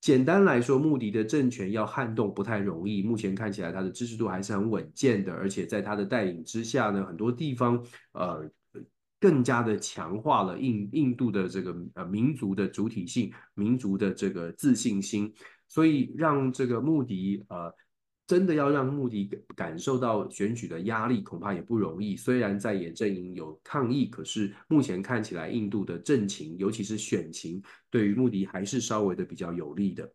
[0.00, 3.02] 简单来说，穆迪的政权要撼动不太容易。
[3.02, 8.50] 目前看起来，他的支持度还是很稳健的，而且在他的带领之下呢，很多地方呃
[9.20, 15.32] 更加的强化了印印度的这个呃民族的主体性、民族的这个自信心，
[15.74, 17.74] 所以让这个穆迪呃。
[18.26, 22.16] 真的要让穆迪感受到选举的压力，恐怕也不容易。
[22.16, 30.10] 虽然在野阵营有抗议，可是目前看起来，印度的政情，尤其是选情，对于穆迪还是稍微的比较有利的。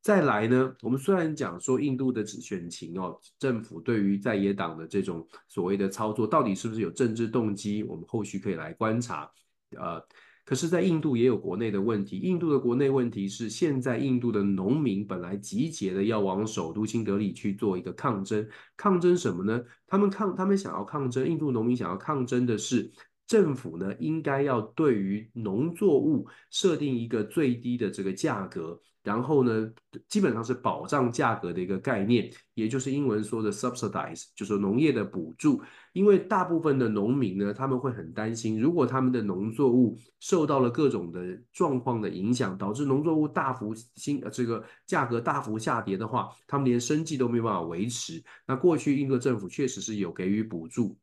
[0.00, 9.30] 再来呢，我们虽然讲说印度的选情哦，政府对于在野党的这种所谓的操作，到底是不是有政治动机，我们后续可以来观察。
[9.78, 10.04] 呃。
[10.44, 12.18] 可是，在印度也有国内的问题。
[12.18, 18.44] 印度的国内问题是，现在印度的农民本来集结的要往首都新德里去做一个抗争，
[18.76, 19.62] 抗争什么呢？
[19.86, 21.28] 他们抗，他们想要抗争。
[21.28, 22.90] 印度农民想要抗争的是，
[23.26, 28.80] 政府呢应该要对于农作物设定一个最低的这个价格。
[29.02, 29.68] 然后呢，
[30.06, 35.60] 基本上是保障价格的一个概念，也就是英文说的 subsidize，就是农业的补助。
[35.92, 48.22] 因为大部分的农民呢，他们会很担心，如果他们的农作物受到了各种的状况的影响，导致农作物大幅新呃这个价格大幅下跌的话，他们连生计都没办法维持。
[48.46, 50.96] 那过去印度政府确实是有给予补助。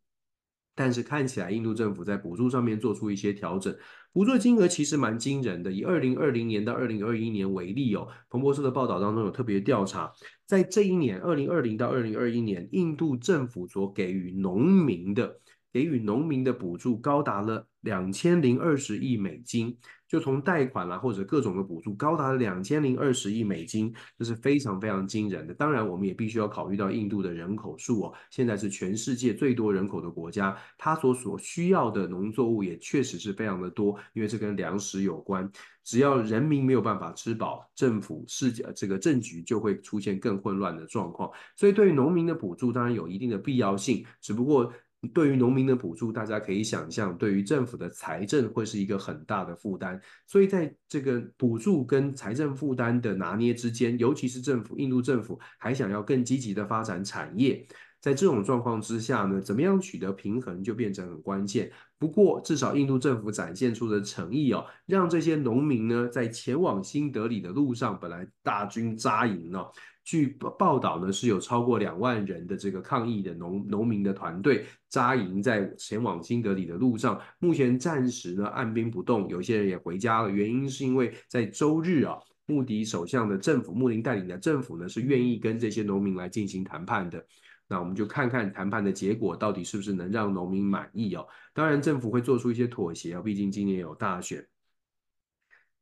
[0.79, 3.75] 但是看起来，印度政府在补助上面做出一些调整，
[4.13, 5.69] 补助金额其实蛮惊人的。
[5.69, 10.09] 以二零二零年到二零二一年为例哦，彭博社的报道当中有特别调查，
[10.45, 15.41] 在这一年二零二零到二零二一年，印度政府所给予农民的
[15.73, 19.75] 给予农民的补助高达了两千零二十亿美金。
[20.09, 25.53] 就从贷款啦，或者各种的补助，高达两千零二十亿美金，这是非常非常惊人的。
[25.53, 35.49] 当然，我们也必须要考虑到印度的人口数哦，现在是全世界最多人口的国家，它所所需要的农作物也确实是非常的多，因为这跟粮食有关。
[35.83, 41.31] 只要人民没有办法吃饱，政府是这个政局就会出现更混乱的状况。
[41.55, 44.73] 所以，对于农民的补助，当然有一定的必要性，只不过。
[45.13, 49.99] 对于农民的补助，大家可以想象，对于政府的财政会是一个很大的负担。
[50.27, 57.65] 所以，在这个补助跟财政负担的拿捏之间，尤其是政府，印度政府还想要更积极的发展产业，
[58.01, 61.71] 在这种状况之下呢，怎么样取得平衡就变成很关键。
[61.97, 69.71] 不过，至少印度政府展现出的诚意哦，让这些农民呢，在前往新德里的路上，本来大军扎营哦。
[70.09, 70.25] 据
[70.57, 77.21] 报道呢，是有超过两万人的这个抗议的农农民的团队扎营在前往新德里的路上。
[77.37, 80.31] 目前暂时呢按兵不动，有些人也回家了。
[80.31, 82.17] 原因是因为在周日啊，
[82.47, 87.23] 穆迪首相的政府，穆林带领的政府呢是愿意跟这些农民来进行谈判的。
[87.67, 91.27] 那我们就看看谈判的结果到底是不是能让农民满意哦。
[91.53, 94.43] 当然，政府会做出一些妥协啊，毕竟今年有大选。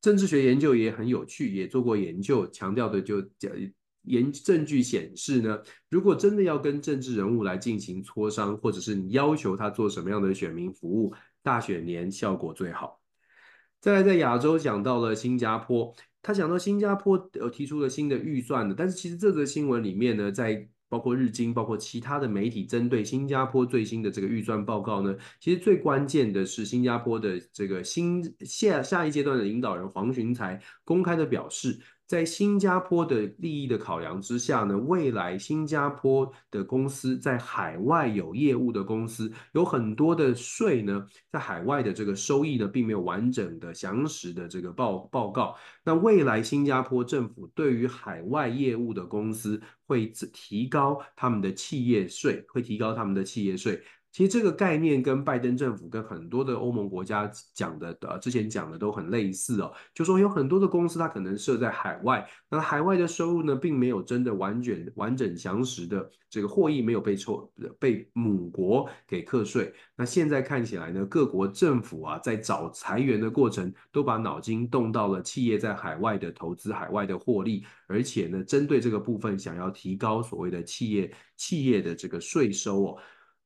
[0.02, 3.50] 政治学研究也很有趣，也做过研究，强调的就讲。
[4.08, 13.00] 研证据显示呢，如果真的要跟政治人物来进行磋商，或者是你要求他做什么样的选民服务，大选年效果最好。
[13.80, 31.80] 再来，在亚洲讲到了新加坡，他讲到新加坡呃提出了新的预算的，但是其实这则新闻里面呢，在包括日经，包括其他的媒体针对新加坡最新的这个预算报告呢，其实最关键的是新加坡的这个新下下一阶段的领导人黄循财公开的表示。
[32.08, 45.56] 在新加坡的利益的考量之下呢，未来新加坡的公司在海外有业务的公司，有很多的税呢，在海外的这个收益呢，并没有完整的详实的这个报报告。
[45.84, 53.84] 那未来新加坡政府对于海外业务的公司会提高他们的企业税，会提高他们的企业税。
[54.18, 69.72] 其实这个概念跟拜登政府跟很多的欧盟国家讲的，呃，之前讲的都很类似哦，就说有很多的公司它可能设在海外，那海外的收入呢，并没有真的完全完整详实的这个获益没有被抽被母国给课税。
[69.96, 82.98] 那现在看起来呢，各国政府啊在找裁员的过程，都把脑筋动到了企业在海外的投资、海外的获利，而且呢，针对这个部分想要提高所谓的企业企业的这个税收哦。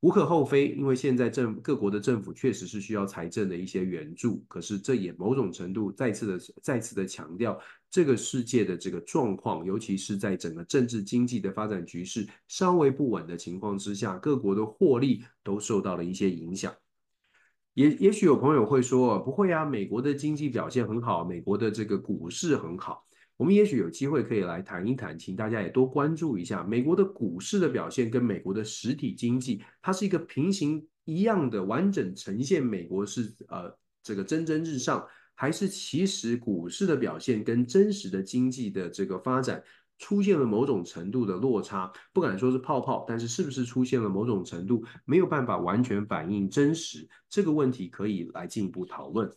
[0.02, 16.74] 无可厚非，因为现在政各国的政府确实是需要财政的一些援助，可是这也某种程度再次的再次的强调，这个世界的这个状况，尤其是在整个政治经济的发展局势稍微不稳的情况之下，各国的获利都受到了一些影响。
[17.76, 23.06] 也也许有朋友会说，不会啊，美国的经济表现很好，美国的这个股市很好。
[23.42, 32.64] 我们也许有机会可以来谈一谈，请大家也多关注一下美国的股市的表现跟美国的实体经济，它是一个平行一样的完整呈现。
[32.64, 39.64] 美国是呃这个蒸蒸日上，还是其实股市的表现跟真实的经济的这个发展
[39.98, 41.92] 出现了某种程度的落差？
[42.14, 47.10] 不敢说是泡泡，但是是不是出现了某种程度没有办法完全反映真实？
[47.28, 49.28] 这个问题可以来进一步讨论。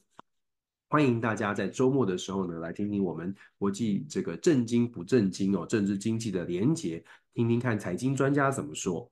[0.95, 9.11] 欢迎大家在周末的时候呢，来听听我们国际这个政经不正经哦，政治经济的连结，听听看财经专家怎么说。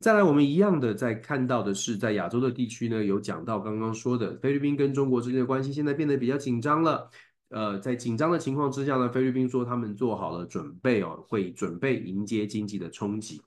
[0.00, 7.10] 再来，我们一样的在看到的是，在亚洲的地区呢，有讲到刚刚说的菲律宾跟中国之间的关系现在变得比较紧张了。
[7.50, 13.38] 呃，在紧张的情况之下呢，菲律宾说他们做好了准备哦，会准备迎接经济的冲击。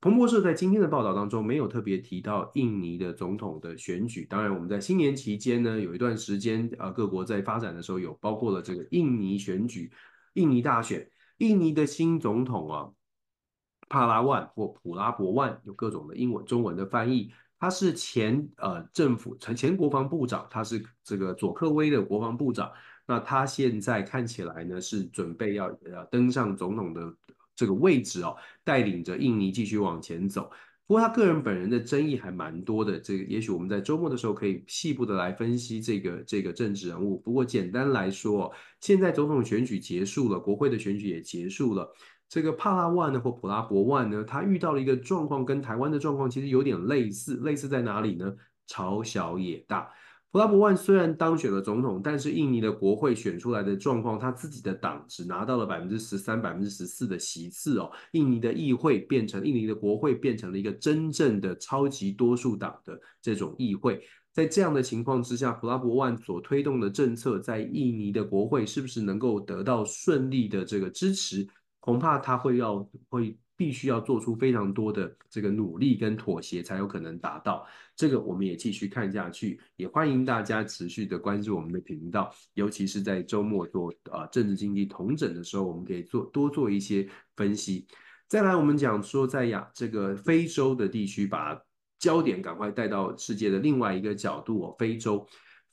[0.00, 4.24] 彭博社在今天的报道当中没有特别提到印尼的总统的选举。
[4.24, 9.90] 当然，我们在新年期间呢，有一段时间啊，各国在发展的时候有包括了这个印尼选举、
[10.34, 12.90] 印尼大选、印尼的新总统啊。
[13.88, 17.32] 帕拉万或普拉博万有各种的英文、中文的翻译。
[17.60, 22.68] 他是前呃政府前前国防部长，他是这个佐科威的国防部长。
[23.06, 27.14] 那他现在看起来呢是准备要呃登上总统的
[27.56, 30.48] 这个位置哦，带领着印尼继续往前走。
[30.86, 37.18] 不过他个人本人的争议还蛮多的，这个也许我们在周末的时候可以细部的来分析这个这个政治人物。
[37.18, 41.92] 不过简单来说，现在总统选举结束了，国会的选举也结束了。
[42.28, 47.36] 这个帕拉万呢，或普拉博万呢，他遇到了一个状况，跟台湾的状况其实有点类似。
[47.38, 48.32] 类似在哪里呢？
[48.68, 49.88] 朝小野大。
[50.32, 57.90] 普拉博万虽然当选了总统，但是印尼的国会选出来的状况，他自己的党只拿到了百分之十三、百分之十四的席次哦。
[58.12, 64.02] 印尼的议会变成印尼的国会变成了一个真正的超级多数党的这种议会。
[64.34, 71.48] 在这样的情况之下，普拉博万所推动的政策，在印尼的国会是不是能够得到顺利的这个支持？
[71.80, 77.66] 恐怕他会要会必须要做出非常多的这个努力跟妥协，才有可能达到。
[77.96, 87.86] 这个我们也继续看下去，也欢迎大家持续的关注我们的频道，尤其是在周末做啊政治经济同整的时候，我们可以做多做一些分析。
[88.28, 91.58] 再来，我们讲说在亚这个非洲的地区，把
[91.98, 95.26] 焦点赶快带到世界的另外一个角度哦，非洲。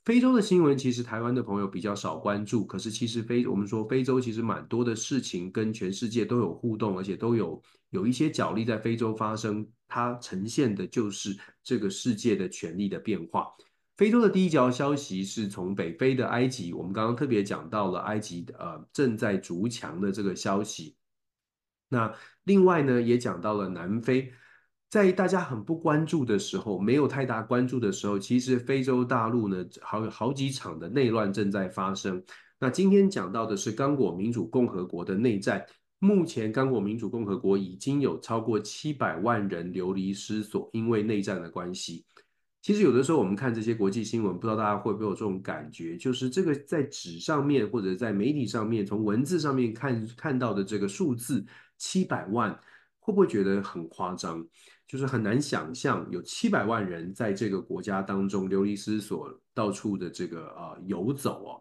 [0.06, 13.48] 非洲的新闻其实台湾的朋友比较少关注，可是其实非我们说非洲其实蛮多的事情跟全世界都有互动，而且都有有一些角力在非洲发生，它呈现的就是这个世界的权力的变化。
[13.96, 20.98] 非洲的第一条消息是从北非的埃及，我们刚刚特别讲到了埃及呃正在筑墙的这个消息。
[21.88, 24.34] 那另外呢也讲到了南非。
[24.94, 32.24] 在大家很不关注的时候，没有太大关注的时候，其实非洲大陆呢，好好几场的内乱正在发生。
[32.60, 35.66] 那今天讲到的是刚果民主共和国的内战，
[35.98, 42.06] 目前刚果民主共和国已经有超过七百万人流离失所，因为内战的关系。
[42.62, 51.44] 其实有的时候我们看这些国际新闻，不知道大家会不会有这种感觉，就是这个在纸上面或者在媒体上面，从文字上面看看到的这个数字
[51.80, 52.52] 七百万，
[53.00, 54.48] 会不会觉得很夸张？
[54.94, 61.58] 就是很难想象有七百万人在这个国家当中流离失所，到处的这个、呃、游走哦。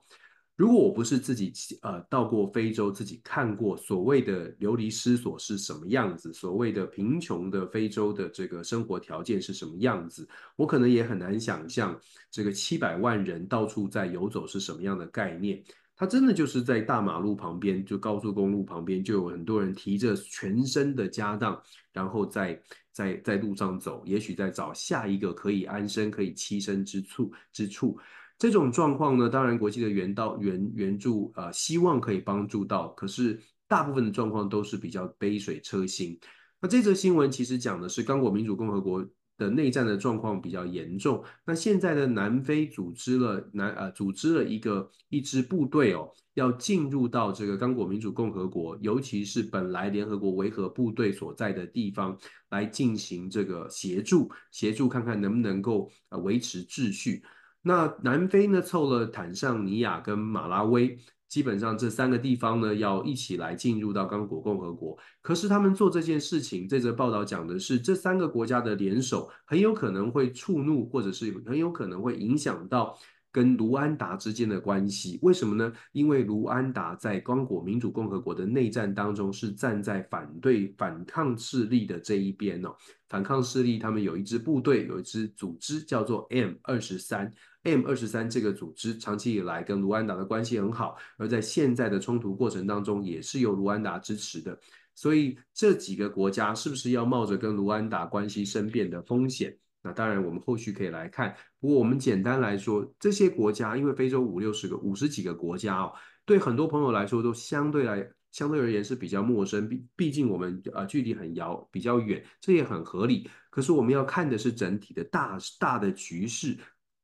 [0.54, 11.98] 如果我不是自己呃到过非洲，自己看过所谓的流离失所是什么样子，所谓的贫穷的非洲的这个生活条件是什么样子，我可能也很难想象
[12.30, 15.64] 这个七百万人到处在游走是什么样的概念。
[15.94, 21.60] 他真的就是在大马路旁边，就高速公路旁边，就有很多人提着全身的家当，
[21.92, 22.60] 然后在
[22.92, 27.98] 在在路上走，也许在找下一个可以安身、可以栖身之处之处。
[28.38, 36.18] 这种状况呢，当然国际的援道援援助啊，希望可以帮助到，可是大部分的状况都是比较杯水车薪。
[36.60, 39.04] 那这则新闻其实讲的是刚果民主共和国。
[39.38, 52.16] 的内战的状况比较严重，那现在的南非组织了南呃组织了一个一支部队哦，要进入到这个刚果民主共和国，尤其是本来联合国维和部队所在的地方
[52.50, 57.22] 来进行这个协助，协助看看能不能够呃维持秩序。
[57.62, 60.98] 那南非呢凑了坦尚尼亚跟马拉维。
[61.32, 64.98] 基本上这三个地方呢，要一起来进入到刚果共和国。
[65.22, 72.98] 可是他们做这件事情，这则报道讲的是这三个国家的联手，很有可能会触怒，或者是很有可能会影响到
[73.32, 75.18] 跟卢安达之间的关系。
[75.22, 75.72] 为什么呢？
[75.92, 82.76] 因为卢安达在刚果民主共和国的内战当中是站在反对反抗势力的这一边哦。
[83.08, 87.32] 反抗势力他们有一支部队，有一支组织叫做 M 二十三。
[87.64, 94.58] M 二十三这个组织长期以来跟卢安达的关系很好，而在现在的冲突过程当中，也是由卢安达支持的。
[94.94, 99.56] 所以这几个国家是不是要冒着跟卢安达关系生变的风险？
[99.82, 101.34] 那当然我们后续可以来看。
[101.60, 105.92] 不过我们简单来说，这些国家因为非洲五六十个、五十几个国家哦，
[106.24, 109.68] 对很多朋友来说都相对来相对而言是比较陌生。
[109.68, 113.28] 毕毕竟我们呃距离很遥，比较远，这也很合理。
[113.50, 116.56] 可是我们要看的是整体的大大的局势。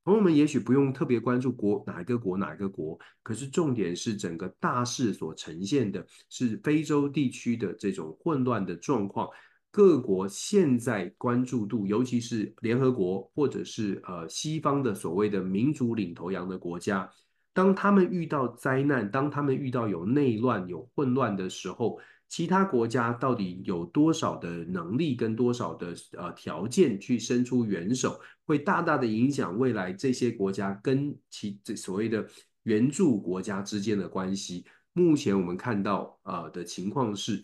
[0.09, 9.29] 朋友们也许不用特别关注国哪一个国哪一个国，可是重点是整个大势所呈现的是非洲地区的这种混乱的状况。
[9.71, 17.07] 各国现在关注度，尤其是联合国或者是呃西方的所谓的民主领头羊的国家，
[17.53, 32.27] 当他们遇到灾难，当他们遇到有内乱、有混乱的时候，其他国家到底有多少的能力跟多少的呃条件去伸出援手，会大大的影响未来这些国家跟其这所谓的
[32.65, 34.67] 援助国家之间的关系。
[34.93, 37.43] 目前我们看到呃的情况是，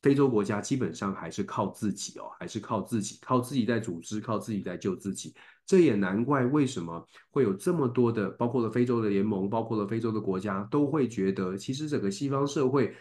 [0.00, 5.34] 非洲国家基本上还是靠自己哦，还是靠自己，靠自己在组织，靠自己在救自己。
[5.66, 12.94] 这也难怪为什么会有这么多的，包括了非洲的联盟，包括了非洲的国家，都会觉得其实整个西方社会。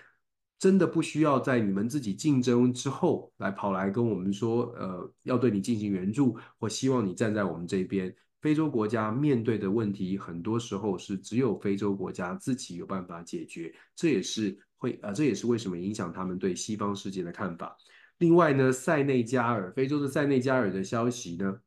[0.62, 8.16] 真的不需要在你们自己竞争之后来跑来跟我们说，呃，要对你进行援助，或希望你站在我们这边。
[8.41, 17.76] 非洲国家面对的问题，很多时候是只有非洲国家自己有办法解决，这也是会，呃，这也是为什么影响他们对西方世界的看法。
[18.20, 21.59] 另外呢，塞内加尔，非洲的塞内加尔的消息呢？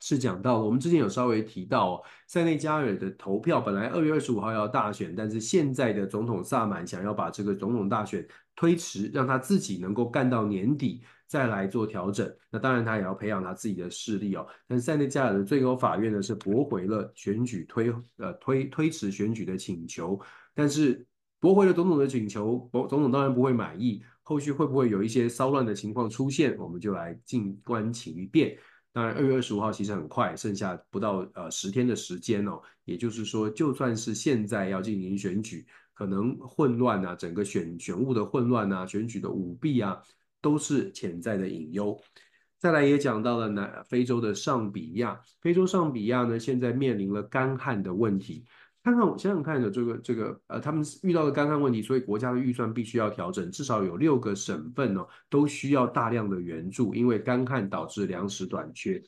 [0.00, 8.26] 是讲到了，我们之前有稍微提到哦，塞内加尔的投票本来二月二十五号要大选，但是现在的总统萨满想要把这个总统大选
[8.56, 12.28] 推迟，让他自己能够干到年底再来做调整。
[12.50, 14.46] 那当然他也要培养他自己的势力哦。
[14.66, 20.18] 但是塞内加尔的最高法院呢是驳回了选举推呃推推迟选举的请求，
[20.54, 21.06] 但是
[21.38, 24.02] 驳回了总统的请求，总总统当然不会满意。
[24.22, 28.56] 后续会不会有一些骚乱的情况出现，我们就来静观其变。
[28.92, 32.60] 当然，二月二十五号其实很快，剩下不到呃十天的时间哦。
[32.84, 35.64] 也就是说，就算是现在要进行选举，
[35.94, 40.02] 可能混乱啊，整个选选务的混乱啊，选举的舞弊啊，
[40.40, 41.96] 都是潜在的隐忧。
[42.58, 48.44] 再来也讲到了南非洲的上比亚，非洲上比亚呢，现在面临了干旱的问题。
[48.82, 59.02] 看看我想想看的这个这个呃，他们遇到的干旱问题，所以国家的预算必须要调整，至少有六个省份哦，都需要大量的援助，因为干旱导致粮食短缺。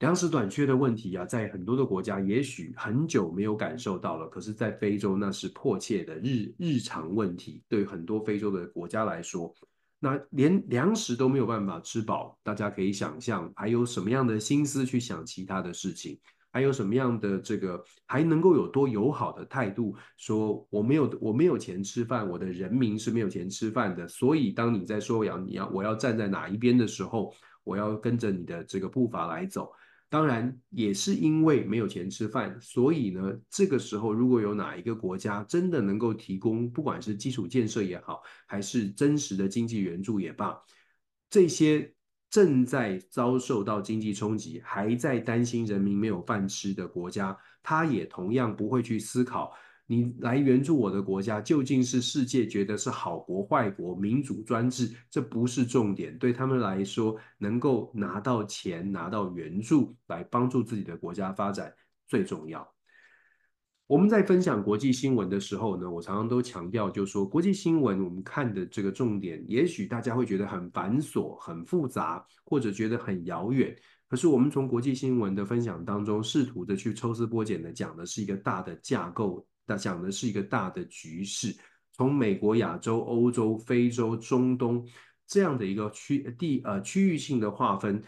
[0.00, 7.62] 粮食短缺的问题啊，在很多的国家也许很久没有感受到了，可是，在非洲那是迫切的日日常问题。
[7.68, 9.54] 对很多非洲的国家来说，
[10.00, 16.18] 那连粮食都没有办法吃饱，大家可以想象还有什么样的心思去想其他的事情。
[16.52, 19.96] 还有什么样的这个还能够有多友好的态度？
[20.18, 24.06] 说我没有我没有钱吃饭，我的人民是没有钱吃饭的。
[24.06, 27.34] 所以当你在说要你要我要站在哪一边的时候，
[27.64, 29.72] 我要跟着你的这个步伐来走。
[30.10, 40.54] 当然也是因为没有钱吃饭，所以呢，这个时候如果有哪一个国家真的能够提供，不管是基础建设也好，还是真实的经济援助也罢，
[41.30, 41.94] 这些。
[42.32, 49.52] 正在遭受到经济冲击，还在担心人民没有饭吃的国家，他也同样不会去思考，
[49.86, 56.16] 你来援助我的国家究竟是世界觉得是好国坏国、民主专制，这不是重点。
[56.16, 61.70] 对他们来说，能够拿到钱、拿到援助来帮助自己的国家发展
[62.08, 62.71] 最重要。
[63.92, 73.76] 我们在分享国际新闻的时候呢，我常常都强调，就是说国际新闻我们看的这个重点，也许大家会觉得很繁琐、很复杂，或者觉得很遥远。
[74.08, 79.46] 可是我们从国际新闻的分享当中，试图的去抽丝剥茧的讲的是一个大的架构，
[79.78, 81.54] 讲的是一个大的局势，
[81.92, 84.82] 从美国、亚洲、欧洲、非洲、中东
[85.26, 88.02] 这样的一个区地呃区域性的划分，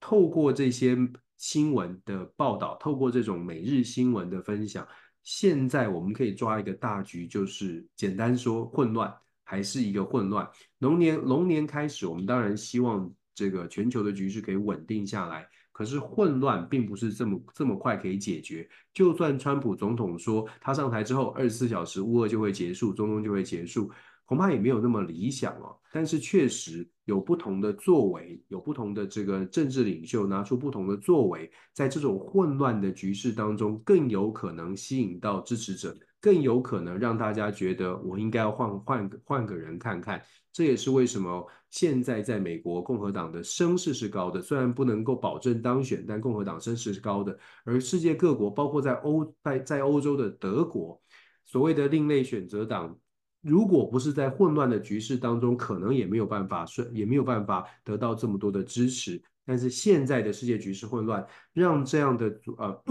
[0.00, 0.96] 透过这些
[1.36, 4.88] 新闻的报道，透过这种每日新闻的分享。
[5.26, 9.12] 现在我们可以抓一个大局，就是简单说，混乱
[9.42, 10.48] 还是一个混乱。
[10.78, 15.44] 龙年龙年开始，我们当然希望这个全球的局势可以稳定下来。
[15.72, 18.66] 可是混乱并不是这么这么快可以解决。
[18.94, 23.90] 就算川普总统说他上台之后二十四小时乌俄就会结束，中东就会结束。
[24.26, 40.20] 恐怕也没有那么理想哦，但是确实有不同的作为，有不同的这个政治领袖拿出不同的作为，在这种混乱的局势当中，更有可能吸引到支持者，更有可能让大家觉得我应该要换换换个人看看。
[40.52, 47.38] 这也是为什么现在在美国共和党的声势是高的，虽然不能够保证当选，但共和党声势是高的。
[47.64, 51.00] 而世界各国，包括在欧在在欧洲的德国，
[51.44, 52.98] 所谓的另类选择党。
[53.46, 59.22] 如果不是在混乱的局势当中，可能也没有办法顺，也没有办法得到这么多的支持。
[59.44, 62.82] 但是现在的世界局势混乱，让这样的呃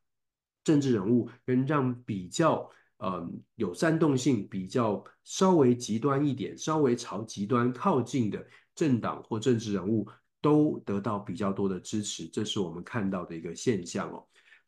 [0.62, 10.06] 政治人物跟让比较呃有煽动性、比较稍微极端一点、稍微朝极端靠近的政党或政治人物，
[10.42, 14.22] 都得到比较多的支持，这是我们看到的一个现象哦。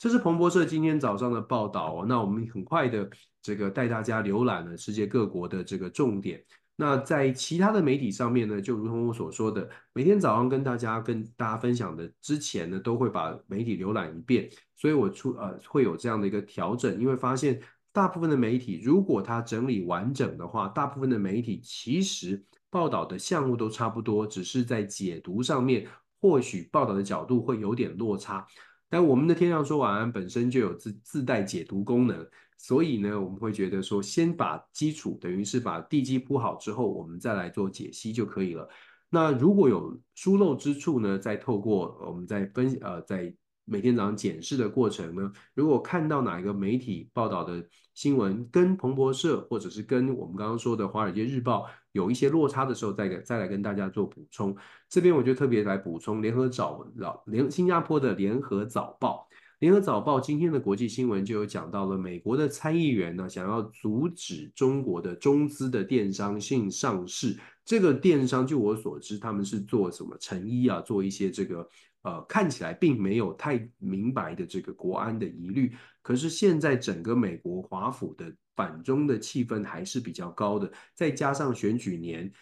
[0.05, 2.05] 这是彭博社今天早上的报道哦。
[2.07, 3.09] 那我们很快的
[3.41, 6.45] 这个带大家浏览了世界各国的这个重点。
[6.77, 14.47] 那在其他的媒体上面呢，就如同我所说的，每天早上跟大家跟大家分享的之前呢，都会把媒体浏览一遍，
[14.77, 17.59] 所以我出呃会有这样的一个调整，因为发现
[17.91, 25.89] 大部分的媒体如果它整理完整的话，大部分的媒体其实报道的项目都差不多，只是在解读上面
[26.21, 28.47] 或许报道的角度会有点落差。
[28.95, 32.25] 但我们的天亮说晚安本身就有自自带解读功能。
[32.57, 38.69] 所以呢，我们会觉得说，先把基础，等于是把地基铺好之后，我们再来做解析就可以了。
[39.11, 43.35] 那如果有疏漏之处呢，再透过我们在分呃在。
[43.67, 51.63] 每天早上检视的过程呢，如果看到哪一个媒体报道的新闻跟彭博社或者是跟我们刚刚说的《华尔街日报》
[51.95, 54.55] 有一些落差的时候，再给再来跟大家做补充。
[54.89, 59.29] 这边我就特别来补充联合早老联新加坡的《联合早报》。
[59.61, 67.39] 《联合早报》今天的国际新闻就有讲到了美国的参议员呢，想要阻止中国的中资的电商性上市。
[67.65, 71.67] 这个电商，据我所知，他们是做什么成衣啊，做一些这个。
[72.03, 75.73] 呃，看起来并没有太明白的这个国安的疑虑，
[76.03, 82.33] 可是现在整个美国华府的反中的气氛还是比较高的，再加上选举年，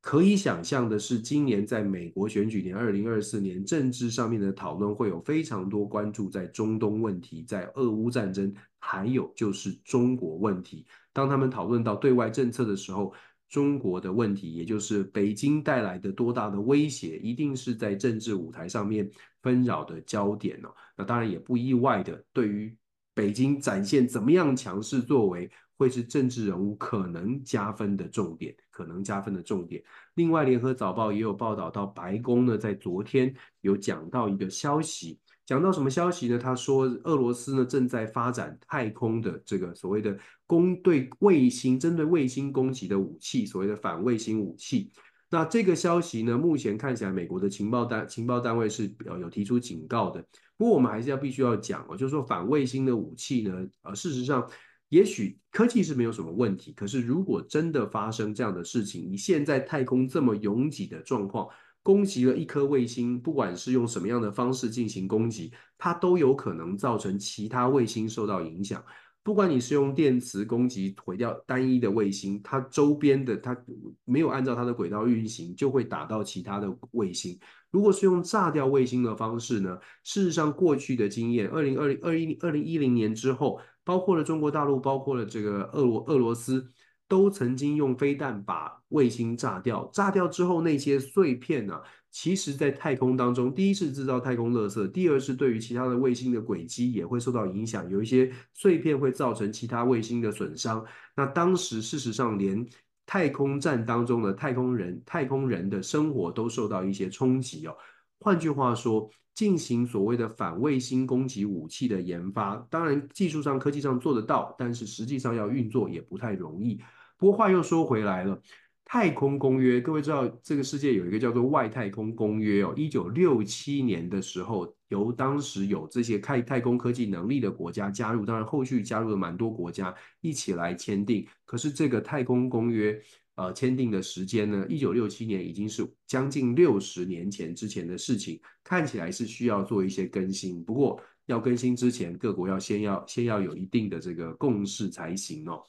[0.00, 10.86] 可以想象的是，今年在美国选举年，二零二四年政治上面的讨论会有非常多关注在中东问题，在俄乌战争，还有就是中国问题。
[11.12, 13.12] 当他们讨论到对外政策的时候。
[13.48, 19.08] 中国的问题，也就是北京带来的多大的威胁，一定是在政治舞台上面
[19.40, 20.74] 纷扰的焦点哦。
[20.96, 22.76] 那当然也不意外的，对于
[23.16, 29.82] 北京展现怎么样强势作为，会是政治人物可能加分的重点，可能加分的重点。
[30.16, 35.18] 另外，联合早报也有报道到，白宫呢在昨天有讲到一个消息。
[35.46, 36.36] 讲到什么消息呢？
[36.38, 40.14] 他说，俄罗斯呢正在发展太空的这个所谓的
[40.46, 44.92] 攻对卫星、针对卫星攻击的武器，所谓的反卫星武器。
[45.30, 50.22] 那这个消息呢，目前看起来美国的情报单情报单位是呃有提出警告的。
[50.56, 54.48] 不过我们还是要必须要讲哦，就是说反卫星的武器呢，呃，事实上
[54.88, 61.48] 也许科技是没有什么问题，可是如果真的发生这样的事情，你现在太空这么拥挤的状况。
[61.82, 68.84] 攻击了一颗卫星，不管是用什么样的方式进行攻击，它都有可能造成其他卫星受到影响。
[69.26, 73.60] 不管你是用电磁攻击毁掉单一的卫星，它周边的它
[74.04, 77.36] 没有按照它的轨道运行，就会打到其他的卫星。
[77.72, 79.76] 如果是用炸掉卫星的方式呢？
[80.04, 86.70] 事实上，过去的经验，二零二零二一二零一零年之后，包括了中国大陆，包括了这个俄罗俄罗斯。
[87.08, 91.80] 都曾经用飞弹把卫星炸掉，炸掉之后那些碎片呢、
[92.18, 100.82] 其实在太空当中，第一是制造太空垃圾，第二是对于其他的卫星的轨迹也会受到影响，有一些碎片会造成其他卫星的损伤。
[101.14, 102.66] 那当时事实上连
[103.04, 107.76] 太空站当中的太空人、太空人的生活都受到一些冲击哦。
[108.20, 116.80] 换句话说，进行所谓的反卫星攻击武器的研发，当然技术上、科技上做得到，但是实际上要运作也不太容易。
[117.18, 118.40] 不过话又说回来了，
[118.88, 131.26] 太空公约，各位知道这个世界有一个叫做外太空公约哦，一九六七年的时候，由当时有这些开太空科技能力的国家加入，当然后续加入了蛮多国家一起来签订。
[131.44, 132.96] 可是这个太空公约，
[133.34, 140.62] 呃，签订的时间呢，一九六七年已经是将近六十年前之前的事情，看起来是需要做一些更新。
[140.62, 145.60] 不过要更新之前，各国要先要先要有一定的这个共识才行哦。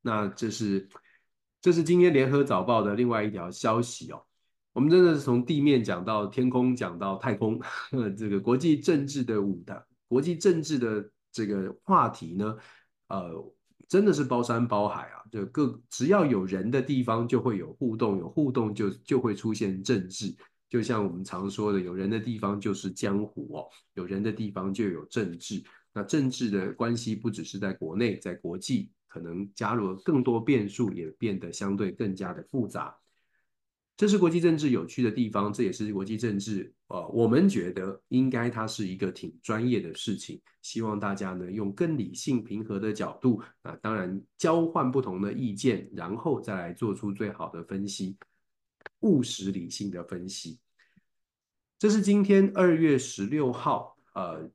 [0.00, 0.88] 那这是
[1.62, 4.20] 这是今天联合早报的另外一条消息哦。
[4.72, 7.60] 我们真的是从地面讲到天空，讲到太空，
[8.18, 12.56] 这个国际政治的舞台，国际政治的这个话题呢，
[13.08, 13.54] 呃，
[13.86, 15.22] 真的是包山包海啊。
[15.30, 20.34] 就各只要有人的地方，就会有互动，有互动就就会出现政治。
[20.68, 25.62] 就像我们常说的，有人的地方就是江湖哦，有人的地方就有政治。
[25.94, 28.90] 那政治的关系不只是在国内，在国际。
[29.12, 32.96] 可能加入了更多变数，也变得相对更加的复杂。
[33.94, 40.40] 这是国际政治有趣的地方，这也是国际政治，呃，我们觉得应该它是一个挺专业的事情。
[40.62, 48.16] 希望大家呢用更理性、平和的角度，啊，当然交换不同的意见，然后再来做出最好的分析，
[49.00, 50.58] 务实理性的分析。
[51.78, 54.50] 这是今天二月十六号，呃，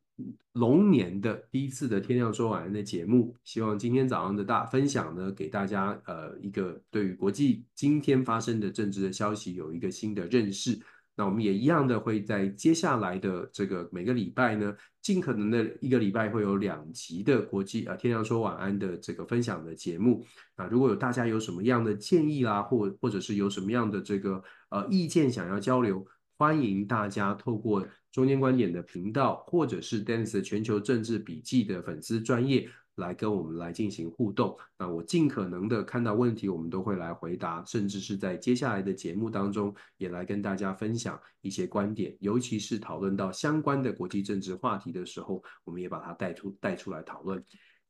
[0.54, 3.36] 龙年的第一次的天亮说晚安的节目。
[3.44, 10.80] 希望今天早上的大分享呢，给大家呃一个对于国际今天发生的政治的消息有一个新的认识。
[11.20, 20.24] 那我们也一样的会在接下来的这个每个礼拜呢，尽可能的一个礼拜会有两集的国际啊天亮说晚安的这个分享的节目。
[20.56, 26.06] 啊，如果有大家有什么样的建议啦，或或者是有什么样的这个呃意见想要交流，
[26.38, 32.70] 欢迎大家透过中间观点的频道，或者是 Dennis 全球政治笔记的粉丝专业。
[32.98, 47.40] 来跟我们来进行互动，那我尽可能的看到问题，我们都会来回答，甚至是在接下来的节目当中，也来跟大家分享一些观点，尤其是讨论到相关的国际政治话题的时候，我们也把它带出带出来讨论。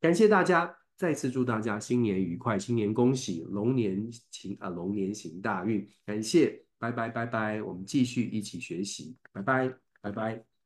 [0.01, 5.87] 感谢大家，再次祝大家新年愉快，新年恭喜，龙年行啊，龙年行大运。
[6.05, 10.56] 感谢，拜拜拜拜，我们继续一起学习，拜拜拜拜。